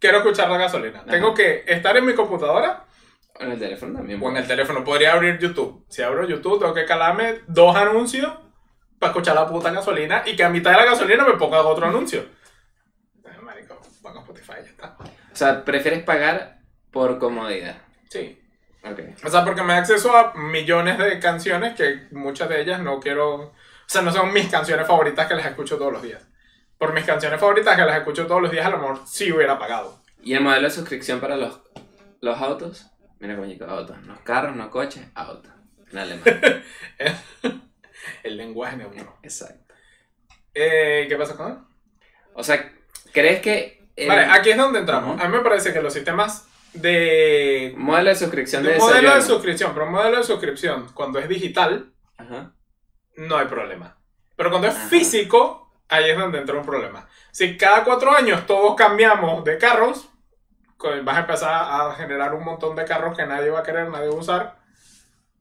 quiero 0.00 0.18
escuchar 0.18 0.50
la 0.50 0.56
gasolina. 0.58 1.00
Ajá. 1.00 1.10
Tengo 1.10 1.34
que 1.34 1.62
estar 1.66 1.94
en 1.96 2.06
mi 2.06 2.14
computadora 2.14 2.86
O 3.38 3.42
en 3.44 3.52
el 3.52 3.58
teléfono 3.58 3.94
también. 3.98 4.20
o 4.22 4.30
en 4.30 4.38
el 4.38 4.46
teléfono. 4.46 4.82
Podría 4.82 5.12
abrir 5.12 5.38
YouTube. 5.38 5.84
Si 5.88 6.02
abro 6.02 6.26
YouTube, 6.26 6.58
tengo 6.58 6.72
que 6.74 6.86
calarme 6.86 7.42
dos 7.46 7.76
anuncios 7.76 8.32
para 8.98 9.10
escuchar 9.12 9.34
la 9.34 9.46
puta 9.46 9.70
gasolina 9.70 10.22
y 10.24 10.34
que 10.36 10.42
a 10.44 10.48
mitad 10.48 10.70
de 10.70 10.78
la 10.78 10.84
gasolina 10.86 11.24
me 11.26 11.34
ponga 11.34 11.60
otro 11.62 11.86
anuncio. 11.86 12.24
Marico, 13.42 13.78
pongo 14.02 14.20
Spotify, 14.20 14.52
ya 14.64 14.70
está. 14.70 14.96
O 15.00 15.36
sea, 15.36 15.64
prefieres 15.64 16.02
pagar 16.02 16.58
por 16.90 17.18
comodidad. 17.18 17.76
Sí. 18.08 18.38
Ok. 18.84 19.00
O 19.24 19.28
sea, 19.28 19.44
porque 19.44 19.62
me 19.62 19.74
da 19.74 19.80
acceso 19.80 20.16
a 20.16 20.34
millones 20.34 20.98
de 20.98 21.18
canciones 21.20 21.74
que 21.74 22.08
muchas 22.12 22.48
de 22.48 22.60
ellas 22.62 22.80
no 22.80 23.00
quiero. 23.00 23.52
Sea, 23.92 24.00
no 24.00 24.10
son 24.10 24.32
mis 24.32 24.48
canciones 24.48 24.86
favoritas 24.86 25.26
que 25.26 25.34
las 25.34 25.44
escucho 25.44 25.76
todos 25.76 25.92
los 25.92 26.00
días. 26.00 26.26
Por 26.78 26.94
mis 26.94 27.04
canciones 27.04 27.38
favoritas 27.38 27.76
que 27.76 27.84
las 27.84 27.98
escucho 27.98 28.26
todos 28.26 28.40
los 28.40 28.50
días, 28.50 28.64
a 28.64 28.70
lo 28.70 28.78
mejor 28.78 29.00
sí 29.04 29.30
hubiera 29.30 29.58
pagado. 29.58 30.00
¿Y 30.22 30.32
el 30.32 30.40
modelo 30.40 30.66
de 30.66 30.74
suscripción 30.74 31.20
para 31.20 31.36
los, 31.36 31.60
los 32.22 32.40
autos? 32.40 32.86
Mira 33.20 33.34
cómo 33.34 33.46
digo 33.46 33.66
autos. 33.66 34.00
No 34.04 34.18
carros, 34.24 34.56
no 34.56 34.70
coches, 34.70 35.04
autos. 35.14 35.52
En 35.90 35.98
alemán. 35.98 36.24
El 38.22 38.38
lenguaje 38.38 38.78
neutro. 38.78 39.18
Exacto. 39.22 39.74
Eh, 40.54 41.04
¿Qué 41.06 41.16
pasa 41.16 41.36
con 41.36 41.52
él? 41.52 41.58
O 42.32 42.42
sea, 42.42 42.72
¿crees 43.12 43.42
que 43.42 43.90
el 43.94 44.08
Vale, 44.08 44.24
aquí 44.24 44.52
es 44.52 44.56
donde 44.56 44.78
entramos. 44.78 45.20
A 45.20 45.28
mí 45.28 45.36
me 45.36 45.42
parece 45.42 45.74
que 45.74 45.82
los 45.82 45.92
sistemas 45.92 46.48
de... 46.72 47.74
modelo 47.76 48.08
de 48.08 48.16
suscripción 48.16 48.62
de 48.62 48.72
de 48.72 48.78
modelo 48.78 49.16
de 49.16 49.20
suscripción, 49.20 49.74
pero 49.74 49.84
un 49.84 49.92
modelo 49.92 50.16
de 50.16 50.24
suscripción, 50.24 50.88
cuando 50.94 51.18
es 51.18 51.28
digital, 51.28 51.92
Ajá. 52.16 52.54
No 53.16 53.36
hay 53.36 53.46
problema. 53.46 53.96
Pero 54.36 54.50
cuando 54.50 54.68
es 54.68 54.76
Ajá. 54.76 54.88
físico, 54.88 55.72
ahí 55.88 56.10
es 56.10 56.18
donde 56.18 56.38
entra 56.38 56.56
un 56.56 56.64
problema. 56.66 57.06
Si 57.30 57.56
cada 57.56 57.84
cuatro 57.84 58.14
años 58.14 58.46
todos 58.46 58.74
cambiamos 58.74 59.44
de 59.44 59.58
carros, 59.58 60.08
co- 60.76 60.90
vas 61.04 61.16
a 61.16 61.20
empezar 61.20 61.50
a 61.52 61.94
generar 61.94 62.34
un 62.34 62.44
montón 62.44 62.74
de 62.76 62.84
carros 62.84 63.16
que 63.16 63.26
nadie 63.26 63.50
va 63.50 63.60
a 63.60 63.62
querer, 63.62 63.88
nadie 63.88 64.08
va 64.08 64.14
a 64.14 64.18
usar, 64.18 64.56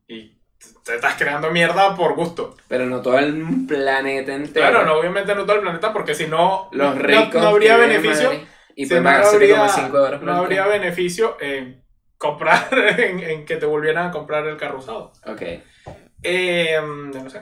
y 0.08 0.38
te 0.86 0.96
estás 0.96 1.16
creando 1.16 1.50
mierda 1.52 1.96
por 1.96 2.14
gusto. 2.16 2.56
Pero 2.68 2.86
no 2.86 3.02
todo 3.02 3.18
el 3.20 3.66
planeta 3.68 4.34
entero. 4.34 4.68
Claro, 4.70 4.86
no, 4.86 4.96
obviamente 4.96 5.34
no 5.34 5.44
todo 5.46 5.56
el 5.56 5.62
planeta, 5.62 5.92
porque 5.94 6.14
si 6.14 6.28
no, 6.28 6.70
Los 6.72 6.96
no- 6.96 7.02
ricos. 7.02 7.42
no, 7.42 7.48
habría 7.50 7.78
beneficio. 7.78 8.32
Y 8.76 8.86
si 8.86 8.94
no 9.00 9.10
habría, 9.10 9.68
7,5 9.68 9.98
euros 9.98 10.22
no 10.22 10.34
habría 10.34 10.66
beneficio 10.68 11.38
en 11.42 11.84
comprar, 12.18 12.68
en, 13.00 13.20
en 13.20 13.46
que 13.46 13.58
te 13.58 13.66
volvieran 13.66 14.08
a 14.08 14.12
comprar 14.12 14.46
el 14.48 14.58
carro 14.58 14.80
usado. 14.80 15.12
Ok. 15.26 15.42
Eh, 16.24 16.78
no 16.82 17.30
sé. 17.30 17.42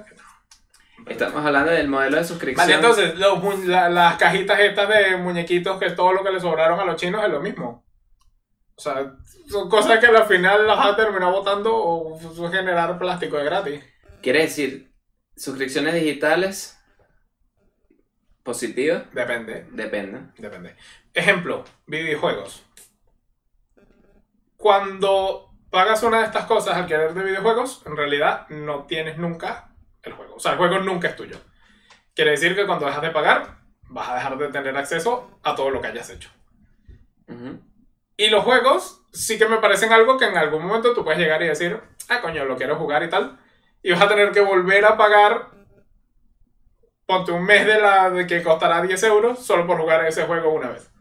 Estamos 1.10 1.46
hablando 1.46 1.72
del 1.72 1.88
modelo 1.88 2.18
de 2.18 2.24
suscripción. 2.24 2.68
Vale, 2.68 2.76
entonces, 2.76 3.18
los 3.18 3.42
mu- 3.44 3.64
la- 3.66 3.90
las 3.90 4.18
cajitas 4.18 4.60
estas 4.60 4.88
de 4.90 5.18
muñequitos, 5.18 5.80
que 5.80 5.90
todo 5.92 6.14
lo 6.14 6.24
que 6.24 6.32
le 6.32 6.40
sobraron 6.40 6.80
a 6.80 6.86
los 6.86 6.96
chinos 6.96 7.24
es 7.24 7.30
lo 7.30 7.42
mismo. 7.42 7.86
O 8.76 8.82
sea, 8.82 9.14
son 9.50 9.70
cosas 9.70 10.00
que 10.00 10.06
al 10.08 10.26
final 10.26 10.66
las 10.66 10.78
van 10.78 10.94
a 10.94 10.96
terminar 10.96 11.32
botando 11.32 11.76
o 11.76 12.18
generar 12.50 12.98
plástico 12.98 13.38
de 13.38 13.44
gratis. 13.44 13.84
Quiere 14.22 14.42
decir, 14.44 14.94
suscripciones 15.36 15.94
digitales 15.96 16.80
positivas, 18.44 19.04
Depende, 19.14 19.68
depende. 19.72 20.22
depende. 20.38 20.76
Ejemplo, 21.14 21.66
videojuegos. 21.88 22.64
Cuando 24.58 25.52
pagas 25.70 26.04
una 26.04 26.20
de 26.20 26.26
estas 26.26 26.46
cosas 26.46 26.76
al 26.76 26.88
querer 26.88 27.14
de 27.14 27.24
videojuegos, 27.24 27.84
en 27.86 27.96
realidad 27.96 28.48
no 28.50 28.86
tienes 28.86 29.18
nunca 29.18 29.69
el 30.04 30.14
juego. 30.14 30.36
O 30.36 30.40
sea, 30.40 30.54
el 30.54 30.58
juego 30.58 30.80
nunca 30.80 31.10
es 31.10 31.16
tuyo. 31.16 31.38
Quiere 32.14 32.32
decir 32.32 32.56
que 32.56 32.66
cuando 32.66 32.86
dejas 32.86 33.02
de 33.02 33.12
pagar, 33.12 33.60
vas 33.84 34.10
a 34.10 34.16
dejar 34.16 34.38
de 34.38 34.50
tener 34.50 34.76
acceso 34.78 35.40
a 35.44 35.56
todo 35.56 35.70
lo 35.70 35.82
que 35.82 35.88
hayas 35.88 36.10
hecho. 36.10 36.30
Y 38.18 38.30
los 38.30 38.44
juegos 38.44 39.02
sí 39.12 39.38
que 39.38 39.48
me 39.48 39.58
parecen 39.58 39.94
algo 39.94 40.18
que 40.18 40.26
en 40.26 40.38
algún 40.38 40.66
momento 40.66 40.94
tú 40.94 41.04
puedes 41.04 41.20
llegar 41.20 41.42
y 41.42 41.48
decir, 41.48 41.80
ah, 42.10 42.22
coño, 42.22 42.46
lo 42.46 42.58
quiero 42.58 42.76
jugar 42.76 43.04
y 43.04 43.10
tal. 43.10 43.40
Y 43.82 43.92
vas 43.92 44.02
a 44.02 44.10
tener 44.10 44.32
que 44.32 44.42
volver 44.42 44.84
a 44.86 44.98
pagar, 44.98 45.50
ponte 47.06 47.32
un 47.32 47.44
mes 47.44 47.66
de 47.66 47.80
la 47.80 48.10
de 48.10 48.28
que 48.28 48.44
costará 48.44 48.82
10 48.82 49.02
euros 49.04 49.46
solo 49.46 49.66
por 49.66 49.80
jugar 49.80 50.06
ese 50.06 50.26
juego 50.26 50.52
una 50.52 50.70
vez. 50.70 50.92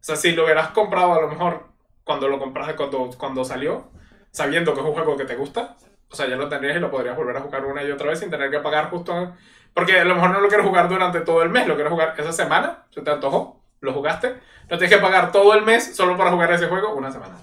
O 0.00 0.04
sea, 0.04 0.16
si 0.16 0.32
lo 0.32 0.44
hubieras 0.44 0.68
comprado 0.68 1.12
a 1.12 1.20
lo 1.20 1.28
mejor 1.28 1.68
cuando 2.04 2.28
lo 2.28 2.38
compraste, 2.38 2.76
cuando, 2.76 3.10
cuando 3.18 3.44
salió, 3.44 3.90
sabiendo 4.30 4.72
que 4.72 4.80
es 4.80 4.86
un 4.86 4.94
juego 4.94 5.16
que 5.16 5.24
te 5.24 5.36
gusta, 5.36 5.76
o 6.10 6.16
sea, 6.16 6.26
ya 6.28 6.36
lo 6.36 6.48
tendrías 6.48 6.76
y 6.76 6.80
lo 6.80 6.90
podrías 6.90 7.16
volver 7.16 7.36
a 7.36 7.40
jugar 7.40 7.64
una 7.64 7.82
y 7.82 7.90
otra 7.90 8.08
vez 8.08 8.18
sin 8.20 8.30
tener 8.30 8.50
que 8.50 8.60
pagar 8.60 8.90
justo... 8.90 9.34
Porque 9.74 10.00
a 10.00 10.04
lo 10.04 10.14
mejor 10.14 10.30
no 10.30 10.40
lo 10.40 10.48
quieres 10.48 10.66
jugar 10.66 10.88
durante 10.88 11.20
todo 11.20 11.42
el 11.42 11.50
mes, 11.50 11.68
lo 11.68 11.74
quieres 11.74 11.92
jugar 11.92 12.14
esa 12.18 12.32
semana, 12.32 12.86
se 12.90 13.02
te 13.02 13.10
antojó, 13.10 13.62
lo 13.80 13.92
jugaste, 13.92 14.34
no 14.68 14.78
tienes 14.78 14.90
que 14.90 15.00
pagar 15.02 15.30
todo 15.30 15.54
el 15.54 15.64
mes 15.64 15.94
solo 15.94 16.16
para 16.16 16.32
jugar 16.32 16.50
ese 16.52 16.66
juego 16.66 16.94
una 16.94 17.12
semana. 17.12 17.36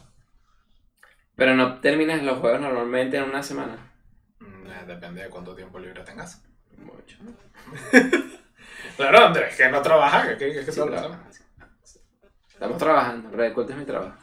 Pero 1.36 1.56
no 1.56 1.80
terminas 1.80 2.22
los 2.24 2.40
juegos 2.40 2.60
normalmente 2.60 3.18
en 3.18 3.24
una 3.24 3.44
semana. 3.44 3.78
Mm, 4.40 4.68
eh, 4.68 4.84
Depende 4.88 5.24
de 5.24 5.30
cuánto 5.30 5.56
tiempo 5.56 5.80
libre 5.80 6.04
tengas. 6.04 6.44
Mucho. 6.78 7.18
Claro, 8.98 9.26
Andrés, 9.26 9.58
que 9.58 9.68
no 9.68 9.82
trabaja, 9.82 10.38
que, 10.38 10.38
que, 10.38 10.66
que 10.66 10.72
Sí, 10.72 10.80
trabaja. 10.80 11.20
Estamos 12.48 12.78
trabajando, 12.78 13.30
recuerda 13.32 13.74
es 13.74 13.80
mi 13.80 13.86
trabajo. 13.86 14.18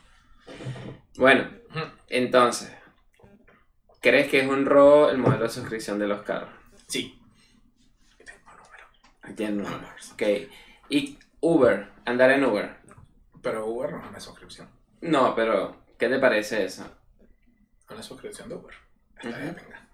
Bueno, 1.19 1.51
entonces, 2.09 2.73
¿crees 4.03 4.29
que 4.29 4.41
es 4.41 4.49
un 4.49 4.67
robo 4.67 5.09
el 5.09 5.19
modelo 5.19 5.45
de 5.45 5.49
suscripción 5.49 5.99
de 5.99 6.09
los 6.09 6.23
carros? 6.23 6.51
Sí. 6.89 7.19
Y 8.19 8.25
tengo 8.25 8.51
número. 8.51 8.85
Aquí 9.23 9.45
en 9.45 9.61
Uber. 9.61 9.95
Ok. 10.13 10.23
Y 10.91 11.19
Uber, 11.41 11.89
andar 12.05 12.31
en 12.33 12.45
Uber. 12.45 12.77
Pero 13.41 13.67
Uber 13.67 13.93
no 13.93 14.03
es 14.03 14.09
una 14.11 14.21
suscripción. 14.21 14.69
No, 15.01 15.35
pero 15.35 15.85
¿qué 15.99 16.09
te 16.09 16.19
parece 16.19 16.65
eso? 16.65 16.85
Es 16.85 17.91
una 17.91 18.03
suscripción 18.03 18.49
de 18.49 18.55
Uber. 18.57 18.75
Está 19.17 19.39
venga. 19.39 19.89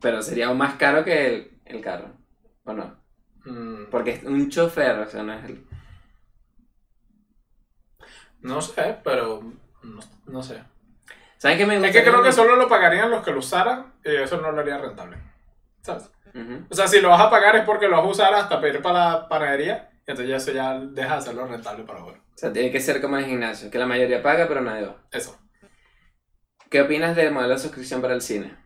Pero 0.00 0.22
sería 0.22 0.48
aún 0.48 0.58
más 0.58 0.74
caro 0.74 1.04
que 1.04 1.26
el, 1.26 1.60
el 1.64 1.80
carro, 1.80 2.16
¿o 2.64 2.72
no? 2.72 3.02
Mm, 3.44 3.86
Porque 3.90 4.12
es 4.12 4.24
un 4.24 4.48
chofer, 4.50 4.98
o 4.98 5.06
sea, 5.06 5.22
no 5.22 5.32
es 5.32 5.44
el... 5.44 5.66
no 8.40 8.60
sé, 8.60 8.98
pero 9.04 9.42
no, 9.82 10.00
no 10.26 10.42
sé. 10.42 10.62
¿Sabes 11.42 11.58
qué 11.58 11.66
me 11.66 11.74
gusta? 11.74 11.88
Es 11.88 11.96
que 11.96 12.08
creo 12.08 12.22
que 12.22 12.30
solo 12.30 12.54
lo 12.54 12.68
pagarían 12.68 13.10
los 13.10 13.24
que 13.24 13.32
lo 13.32 13.40
usaran 13.40 13.94
y 14.04 14.14
eso 14.14 14.40
no 14.40 14.52
lo 14.52 14.60
haría 14.60 14.78
rentable. 14.78 15.16
¿Sabes? 15.80 16.08
O 16.70 16.72
sea, 16.72 16.86
si 16.86 17.00
lo 17.00 17.08
vas 17.08 17.20
a 17.20 17.30
pagar 17.30 17.56
es 17.56 17.64
porque 17.64 17.88
lo 17.88 17.96
vas 17.96 18.06
a 18.06 18.10
usar 18.10 18.32
hasta 18.34 18.60
pedir 18.60 18.80
para 18.80 19.10
la 19.10 19.28
panadería 19.28 19.90
y 20.06 20.12
entonces 20.12 20.28
ya 20.28 20.36
eso 20.36 20.52
ya 20.52 20.78
deja 20.78 21.14
de 21.14 21.18
hacerlo 21.18 21.44
rentable 21.48 21.82
para 21.82 22.04
Uber. 22.04 22.14
O 22.14 22.38
sea, 22.38 22.52
tiene 22.52 22.70
que 22.70 22.78
ser 22.78 23.00
como 23.00 23.16
en 23.18 23.24
el 23.24 23.30
gimnasio, 23.30 23.72
que 23.72 23.78
la 23.78 23.86
mayoría 23.86 24.22
paga, 24.22 24.46
pero 24.46 24.60
nadie 24.60 24.86
va. 24.86 25.02
Eso. 25.10 25.36
¿Qué 26.70 26.80
opinas 26.80 27.16
del 27.16 27.32
modelo 27.32 27.54
de 27.54 27.58
suscripción 27.58 28.00
para 28.00 28.14
el 28.14 28.22
cine? 28.22 28.56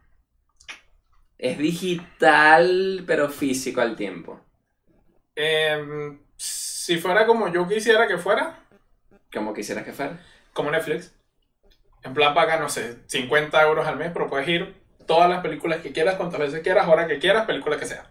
Es 1.39 1.57
digital, 1.57 3.05
pero 3.07 3.31
físico 3.31 3.81
al 3.81 3.97
tiempo. 3.97 4.39
Em, 5.35 6.21
si 6.37 6.99
fuera 6.99 7.25
como 7.25 7.49
yo 7.49 7.67
quisiera 7.67 8.07
que 8.07 8.19
fuera, 8.19 8.61
Como 9.33 9.55
quisieras 9.55 9.85
que 9.87 9.95
fuera. 9.95 10.19
como 10.53 10.71
Netflix, 10.71 11.16
en 12.07 12.15
plan 12.15 12.33
paga, 12.35 12.57
no 12.59 12.69
sé, 12.69 12.97
50 13.07 13.63
euros 13.63 13.87
al 13.87 13.97
mes, 13.97 14.11
pero 14.13 14.29
puedes 14.29 14.49
ir 14.49 14.75
todas 15.07 15.29
las 15.29 15.41
películas 15.43 15.81
que 15.81 15.93
quieras, 15.93 16.15
cuantas 16.17 16.41
veces 16.41 16.63
quieras, 16.63 16.89
hora 16.89 17.07
que 17.07 17.19
quieras, 17.19 17.45
película 17.47 17.77
que 17.77 17.87
sea. 17.87 18.07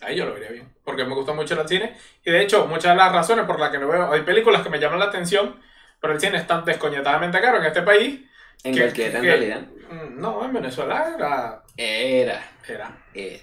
Ahí 0.00 0.16
yo 0.16 0.24
lo 0.26 0.34
vería 0.34 0.50
bien, 0.50 0.72
porque 0.84 1.04
me 1.04 1.14
gusta 1.14 1.32
mucho 1.32 1.60
el 1.60 1.68
cine. 1.68 1.96
Y 2.24 2.30
de 2.30 2.40
hecho, 2.42 2.66
muchas 2.66 2.92
de 2.92 2.96
las 2.96 3.12
razones 3.12 3.44
por 3.46 3.58
las 3.58 3.70
que 3.70 3.78
no 3.78 3.88
veo, 3.88 4.12
hay 4.12 4.22
películas 4.22 4.62
que 4.62 4.70
me 4.70 4.78
llaman 4.78 5.00
la 5.00 5.06
atención, 5.06 5.60
pero 6.00 6.12
el 6.14 6.20
cine 6.20 6.38
es 6.38 6.46
tan 6.46 6.64
descoñetadamente 6.64 7.40
caro 7.40 7.58
en 7.58 7.64
este 7.66 7.82
país. 7.82 8.20
En 8.64 8.74
que- 8.74 8.80
cualquier 8.80 9.14
en 9.16 9.22
que- 9.22 9.28
realidad. 9.28 9.60
mm, 9.90 10.20
No, 10.20 10.44
en 10.44 10.52
Venezuela 10.52 11.12
era. 11.16 11.62
Era. 11.76 12.42
era. 12.68 12.96
Era. 13.14 13.42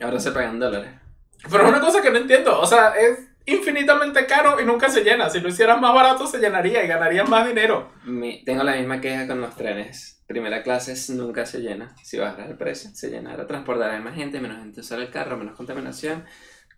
Ahora 0.00 0.20
se 0.20 0.32
pagan 0.32 0.58
dólares. 0.60 0.90
Pero 1.50 1.64
es 1.64 1.68
una 1.70 1.80
cosa 1.80 2.02
que 2.02 2.10
no 2.10 2.18
entiendo, 2.18 2.58
o 2.60 2.66
sea, 2.66 2.94
es 2.96 3.28
infinitamente 3.46 4.26
caro 4.26 4.60
y 4.60 4.64
nunca 4.64 4.88
se 4.88 5.02
llena. 5.02 5.30
Si 5.30 5.40
lo 5.40 5.48
hicieras 5.48 5.80
más 5.80 5.94
barato, 5.94 6.26
se 6.26 6.38
llenaría 6.38 6.84
y 6.84 6.88
ganarías 6.88 7.28
más 7.28 7.46
dinero. 7.46 7.92
Mi- 8.04 8.44
tengo 8.44 8.62
la 8.64 8.76
misma 8.76 9.00
queja 9.00 9.26
con 9.26 9.40
los 9.40 9.54
trenes. 9.56 10.22
Primera 10.26 10.62
clase 10.62 10.94
nunca 11.14 11.46
se 11.46 11.60
llena. 11.60 11.94
Si 12.02 12.18
bajas 12.18 12.48
el 12.50 12.56
precio, 12.56 12.90
se 12.92 13.10
llenará. 13.10 13.46
Transportará 13.46 13.98
más 14.00 14.14
gente, 14.16 14.40
menos 14.40 14.58
gente 14.58 14.80
usará 14.80 15.02
el 15.02 15.10
carro, 15.10 15.36
menos 15.36 15.56
contaminación. 15.56 16.24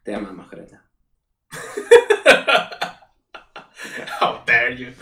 Te 0.02 0.14
amamos, 0.14 0.50
Greta. 0.50 0.84
How 4.20 4.42
dare 4.44 4.76
you. 4.76 4.92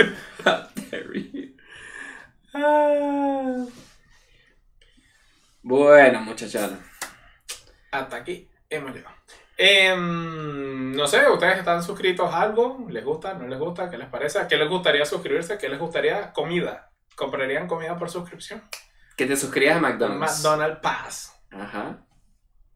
Ah. 2.55 3.66
Bueno, 5.62 6.20
muchachones. 6.22 6.79
Hasta 7.90 8.16
aquí 8.16 8.48
hemos 8.70 8.94
llegado. 8.94 9.15
Em, 9.57 10.95
no 10.95 11.07
sé, 11.07 11.29
¿ustedes 11.29 11.59
están 11.59 11.83
suscritos 11.83 12.33
a 12.33 12.42
algo? 12.42 12.87
¿Les 12.90 13.05
gusta? 13.05 13.35
¿No 13.35 13.47
les 13.47 13.59
gusta? 13.59 13.90
¿Qué 13.90 13.97
les 13.97 14.09
parece? 14.09 14.38
¿A 14.38 14.49
qué 14.49 14.57
les 14.57 14.69
gustaría 14.69 15.04
suscribirse? 15.04 15.57
¿Qué 15.57 15.69
les 15.69 15.79
gustaría? 15.79 16.33
Comida. 16.33 16.92
¿Comprarían 17.15 17.67
comida 17.67 17.96
por 17.98 18.11
suscripción? 18.11 18.63
Que 19.17 19.25
te 19.25 19.37
suscribas 19.37 19.79
a 19.79 19.81
McDonald's. 19.81 20.44
McDonald's 20.44 20.81
Pass. 20.81 21.42
Ajá. 21.50 22.07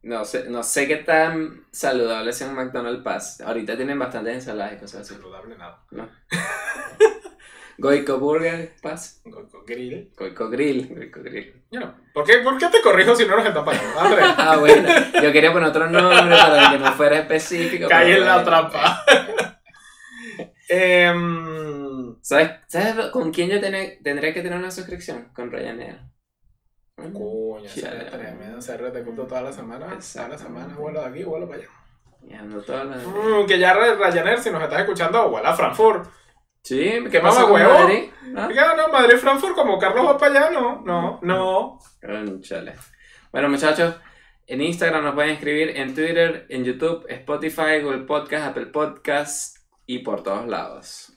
No 0.03 0.25
sé, 0.25 0.49
no 0.49 0.63
sé 0.63 0.89
qué 0.89 0.97
tan 0.97 1.67
saludable 1.71 2.33
sea 2.33 2.49
un 2.49 2.55
McDonald's 2.55 3.03
Pass. 3.03 3.43
Ahorita 3.43 3.77
tienen 3.77 3.99
bastantes 3.99 4.37
ensaladas 4.37 4.73
y 4.73 4.79
cosas 4.79 5.03
así. 5.03 5.15
Saludable 5.15 5.59
nada. 5.59 5.85
¿no? 5.91 6.09
Goico 7.81 8.19
Burger 8.19 8.75
Pass. 8.83 9.23
Goico 9.25 9.65
Grill. 9.67 10.13
Goico 10.17 10.49
Grill. 10.51 10.95
Goico 10.95 11.23
Grill. 11.23 11.63
Yo 11.71 11.81
no. 11.81 11.95
¿Por 12.13 12.25
qué, 12.25 12.39
¿Por 12.39 12.59
qué 12.59 12.67
te 12.69 12.81
corrijo 12.83 13.15
si 13.15 13.25
no 13.27 13.37
nos 13.37 13.47
están 13.47 13.65
pagando? 13.65 13.99
Andrés, 14.01 14.25
Ah, 14.37 14.57
bueno. 14.59 14.89
Yo 15.23 15.33
quería 15.33 15.53
poner 15.53 15.69
otro 15.71 15.89
nombre 15.89 16.37
para 16.37 16.71
que 16.71 16.79
no 16.79 16.93
fuera 16.93 17.19
específico. 17.21 17.89
caí 17.89 18.13
en 18.13 18.25
la 18.25 18.35
bueno. 18.43 18.45
trampa. 18.51 19.05
Em, 20.69 22.17
¿Sabes, 22.23 22.51
¿Sabes 22.69 23.07
con 23.07 23.33
quién 23.33 23.49
yo 23.49 23.61
tené- 23.61 23.99
tendría 24.05 24.33
que 24.33 24.41
tener 24.43 24.59
una 24.59 24.71
suscripción? 24.71 25.29
Con 25.35 25.51
Ryanair. 25.51 25.99
Coño, 26.97 27.69
sería 27.69 28.09
tremendo 28.11 28.59
hacer 28.59 28.93
de 28.93 29.03
culto 29.03 29.27
toda 29.27 29.43
la 29.43 29.53
semana. 29.53 29.99
Toda 30.13 30.29
la 30.29 30.39
semana, 30.39 30.77
vuelo 30.77 31.01
de 31.01 31.07
aquí, 31.07 31.25
vuelo 31.25 31.49
para 31.49 31.61
allá. 31.63 32.63
Toda 32.67 32.85
la- 32.85 32.97
Mm, 32.99 33.47
que 33.47 33.59
ya 33.59 33.75
Ry- 33.75 33.97
Ryanair, 33.97 34.39
si 34.39 34.51
nos 34.51 34.63
estás 34.63 34.81
escuchando, 34.81 35.29
vuela 35.31 35.51
a 35.51 35.55
Frankfurt. 35.57 36.07
Sí, 36.63 36.79
¿qué 37.11 37.19
Mamá 37.21 37.31
pasa 37.31 37.43
con 37.43 37.53
huevo. 37.53 37.73
Madrid? 37.75 38.11
¿Ah? 38.37 38.47
Diga, 38.49 38.77
no, 38.77 38.89
Madrid-Frankfurt 38.89 39.55
como 39.55 39.79
Carlos 39.79 40.07
va 40.07 40.19
para 40.19 40.47
allá, 40.47 40.51
no, 40.51 40.83
no, 40.83 41.19
no. 41.23 41.79
Bueno, 43.33 43.49
muchachos, 43.49 43.95
en 44.47 44.61
Instagram 44.61 45.05
nos 45.05 45.15
pueden 45.15 45.31
escribir, 45.31 45.77
en 45.77 45.95
Twitter, 45.95 46.47
en 46.49 46.65
YouTube, 46.65 47.07
Spotify, 47.09 47.81
Google 47.83 48.05
Podcast, 48.05 48.47
Apple 48.49 48.67
Podcast 48.67 49.57
y 49.87 50.01
por 50.01 50.23
todos 50.23 50.47
lados. 50.47 51.13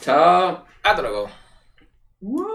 Chao. 0.00 0.64
Hasta 0.82 1.02
luego. 1.02 1.28
Woo. 2.20 2.53